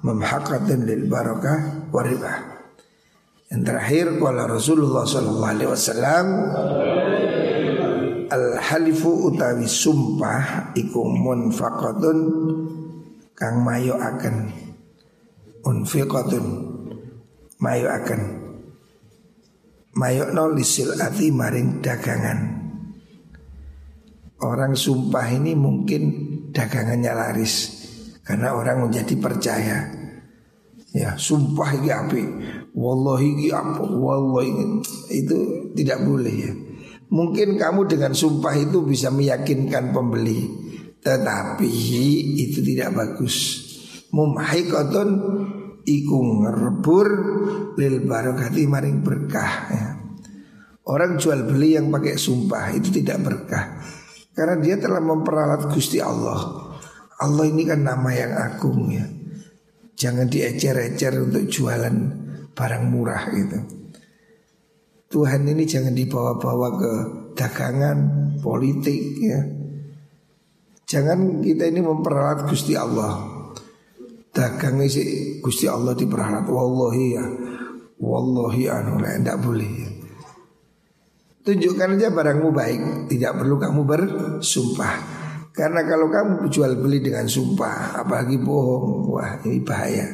mamhaqatan 0.00 0.86
lil 0.88 1.10
barakah 1.10 1.90
waribah. 1.92 2.38
Yang 3.52 3.62
terakhir 3.68 4.06
kuala 4.16 4.48
Rasulullah 4.48 5.04
sallallahu 5.04 5.76
wasallam 8.32 8.56
al-halifu 8.56 9.28
utawi 9.28 9.68
sumpah 9.68 10.72
iku 10.72 11.04
munfaqatun 11.04 12.18
kang 13.36 13.60
mayo 13.60 14.00
akan 14.00 14.48
unfiqatun 15.68 16.46
mayo 17.60 17.86
akan 17.92 18.20
mayo 20.00 20.32
no 20.32 20.48
lisil 20.48 20.96
ati 20.96 21.28
maring 21.28 21.84
dagangan. 21.84 22.60
Orang 24.42 24.74
sumpah 24.74 25.30
ini 25.30 25.54
mungkin 25.54 26.02
dagangannya 26.50 27.14
laris 27.14 27.78
Karena 28.26 28.50
orang 28.58 28.90
menjadi 28.90 29.14
percaya. 29.14 29.86
Ya 30.90 31.14
sumpah 31.14 31.70
ini 31.78 31.94
api 31.94 32.22
Wallahi 32.74 33.38
ini 33.38 33.46
apa 33.54 33.86
Wallahi. 33.86 34.82
Itu 35.14 35.70
tidak 35.78 36.02
boleh 36.02 36.34
ya 36.34 36.52
Mungkin 37.12 37.60
kamu 37.60 37.92
dengan 37.92 38.16
sumpah 38.16 38.56
itu 38.56 38.80
bisa 38.88 39.12
meyakinkan 39.12 39.92
pembeli. 39.92 40.48
Tetapi 40.96 41.72
itu 42.40 42.64
tidak 42.64 42.96
bagus. 42.96 43.60
Mumhaikotun 44.16 45.10
iku 45.84 46.18
ngerebur 46.40 47.08
lil 47.76 47.96
barokati 48.08 48.64
maring 48.64 49.04
berkah 49.04 49.52
ya. 49.68 49.86
Orang 50.88 51.20
jual 51.20 51.44
beli 51.44 51.76
yang 51.76 51.92
pakai 51.92 52.16
sumpah 52.16 52.72
itu 52.72 52.88
tidak 53.04 53.20
berkah. 53.20 53.84
Karena 54.32 54.56
dia 54.56 54.80
telah 54.80 55.04
memperalat 55.04 55.68
Gusti 55.68 56.00
Allah. 56.00 56.72
Allah 57.20 57.44
ini 57.44 57.68
kan 57.68 57.84
nama 57.84 58.08
yang 58.08 58.32
agung 58.32 58.88
ya. 58.88 59.04
Jangan 60.00 60.32
diecer-ecer 60.32 61.12
untuk 61.20 61.44
jualan 61.46 61.94
barang 62.56 62.84
murah 62.88 63.28
gitu 63.36 63.81
Tuhan 65.12 65.44
ini 65.44 65.68
jangan 65.68 65.92
dibawa-bawa 65.92 66.68
ke 66.80 66.92
dagangan, 67.36 67.98
politik 68.40 69.20
ya. 69.20 69.44
Jangan 70.88 71.44
kita 71.44 71.68
ini 71.68 71.84
memperalat 71.84 72.48
Gusti 72.48 72.72
Allah. 72.72 73.28
Dagang 74.32 74.80
sih 74.88 75.40
Gusti 75.44 75.68
Allah 75.68 75.92
diperalat 75.92 76.48
Wallahi 76.48 77.06
ya. 77.12 77.24
Wallahi 78.00 78.62
anu 78.72 79.04
tidak 79.04 79.36
boleh 79.44 79.68
ya. 79.68 79.90
Tunjukkan 81.44 82.00
aja 82.00 82.08
barangmu 82.08 82.48
baik. 82.48 82.80
Tidak 83.12 83.32
perlu 83.36 83.60
kamu 83.60 83.84
bersumpah. 83.84 84.94
Karena 85.52 85.84
kalau 85.84 86.08
kamu 86.08 86.48
jual 86.48 86.80
beli 86.80 87.04
dengan 87.04 87.28
sumpah 87.28 88.00
Apalagi 88.00 88.40
bohong 88.40 89.12
Wah 89.12 89.36
ini 89.44 89.60
bahaya. 89.60 90.08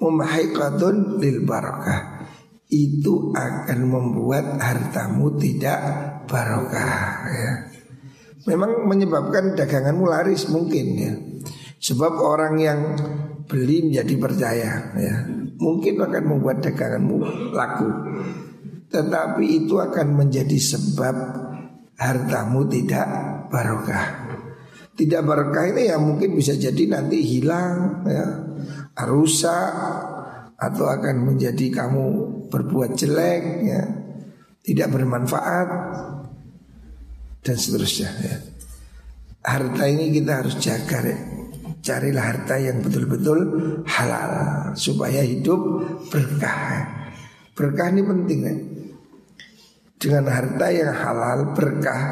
Mumahikatun 0.00 1.20
lil 1.20 1.44
barakah 1.44 2.17
Itu 2.68 3.32
akan 3.32 3.80
membuat 3.88 4.60
hartamu 4.60 5.32
tidak 5.40 5.80
barokah 6.28 7.00
ya. 7.32 7.52
Memang 8.44 8.84
menyebabkan 8.88 9.56
daganganmu 9.56 10.04
laris 10.08 10.48
mungkin 10.48 10.86
ya 10.96 11.12
Sebab 11.84 12.16
orang 12.16 12.54
yang 12.56 12.80
beli 13.44 13.88
menjadi 13.88 14.14
percaya 14.16 14.72
ya 14.96 15.16
Mungkin 15.58 16.00
akan 16.00 16.24
membuat 16.24 16.64
daganganmu 16.64 17.16
laku 17.52 17.88
tetapi 18.88 19.64
itu 19.64 19.76
akan 19.76 20.16
menjadi 20.16 20.56
sebab 20.56 21.16
hartamu 22.00 22.64
tidak 22.72 23.06
barokah. 23.52 24.06
Tidak 24.96 25.22
barokah 25.22 25.64
ini 25.70 25.92
ya 25.92 25.96
mungkin 26.00 26.34
bisa 26.34 26.56
jadi 26.58 26.90
nanti 26.90 27.22
hilang 27.22 28.02
ya, 28.08 28.26
rusak 29.06 29.72
atau 30.58 30.84
akan 30.90 31.22
menjadi 31.22 31.70
kamu 31.70 32.06
berbuat 32.48 32.96
jelek 32.96 33.42
ya, 33.64 33.82
tidak 34.64 34.88
bermanfaat 34.92 35.68
dan 37.40 37.56
seterusnya 37.56 38.10
ya. 38.20 38.36
Harta 39.48 39.84
ini 39.88 40.12
kita 40.12 40.44
harus 40.44 40.60
jaga 40.60 40.98
ya. 41.04 41.18
Carilah 41.78 42.24
harta 42.34 42.58
yang 42.60 42.84
betul-betul 42.84 43.38
halal 43.86 44.74
supaya 44.76 45.24
hidup 45.24 45.60
berkah. 46.12 46.84
Berkah 47.56 47.88
ini 47.88 48.02
penting 48.04 48.40
ya. 48.44 48.54
Dengan 49.98 50.30
harta 50.30 50.66
yang 50.70 50.94
halal 50.94 51.58
berkah 51.58 52.02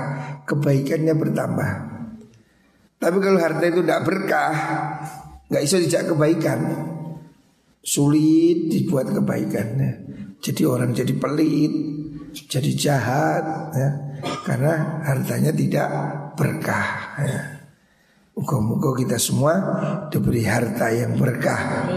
Kebaikannya 0.43 1.15
bertambah 1.15 1.73
Tapi 2.99 3.17
kalau 3.23 3.39
harta 3.39 3.63
itu 3.63 3.81
tidak 3.87 4.03
berkah 4.03 4.55
nggak 5.47 5.63
bisa 5.63 5.79
dijak 5.79 6.11
kebaikan 6.11 6.61
Sulit 7.79 8.67
dibuat 8.67 9.15
kebaikannya 9.15 10.06
Jadi 10.47 10.63
orang 10.63 10.95
jadi 10.95 11.11
pelit 11.19 11.75
Jadi 12.31 12.71
jahat 12.79 13.75
ya, 13.75 13.91
Karena 14.47 15.03
hartanya 15.03 15.51
tidak 15.51 15.89
berkah 16.39 17.19
ya. 17.19 17.41
Muka-muka 18.37 19.01
kita 19.01 19.17
semua 19.19 19.55
diberi 20.13 20.47
harta 20.47 20.93
yang 20.93 21.19
berkah 21.19 21.91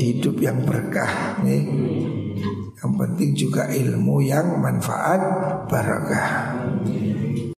Hidup 0.00 0.40
yang 0.40 0.64
berkah 0.64 1.42
nih. 1.44 1.64
Yang 2.76 2.92
penting 3.00 3.30
juga 3.34 3.62
ilmu 3.72 4.20
yang 4.22 4.60
manfaat 4.60 5.20
barakah. 5.66 6.28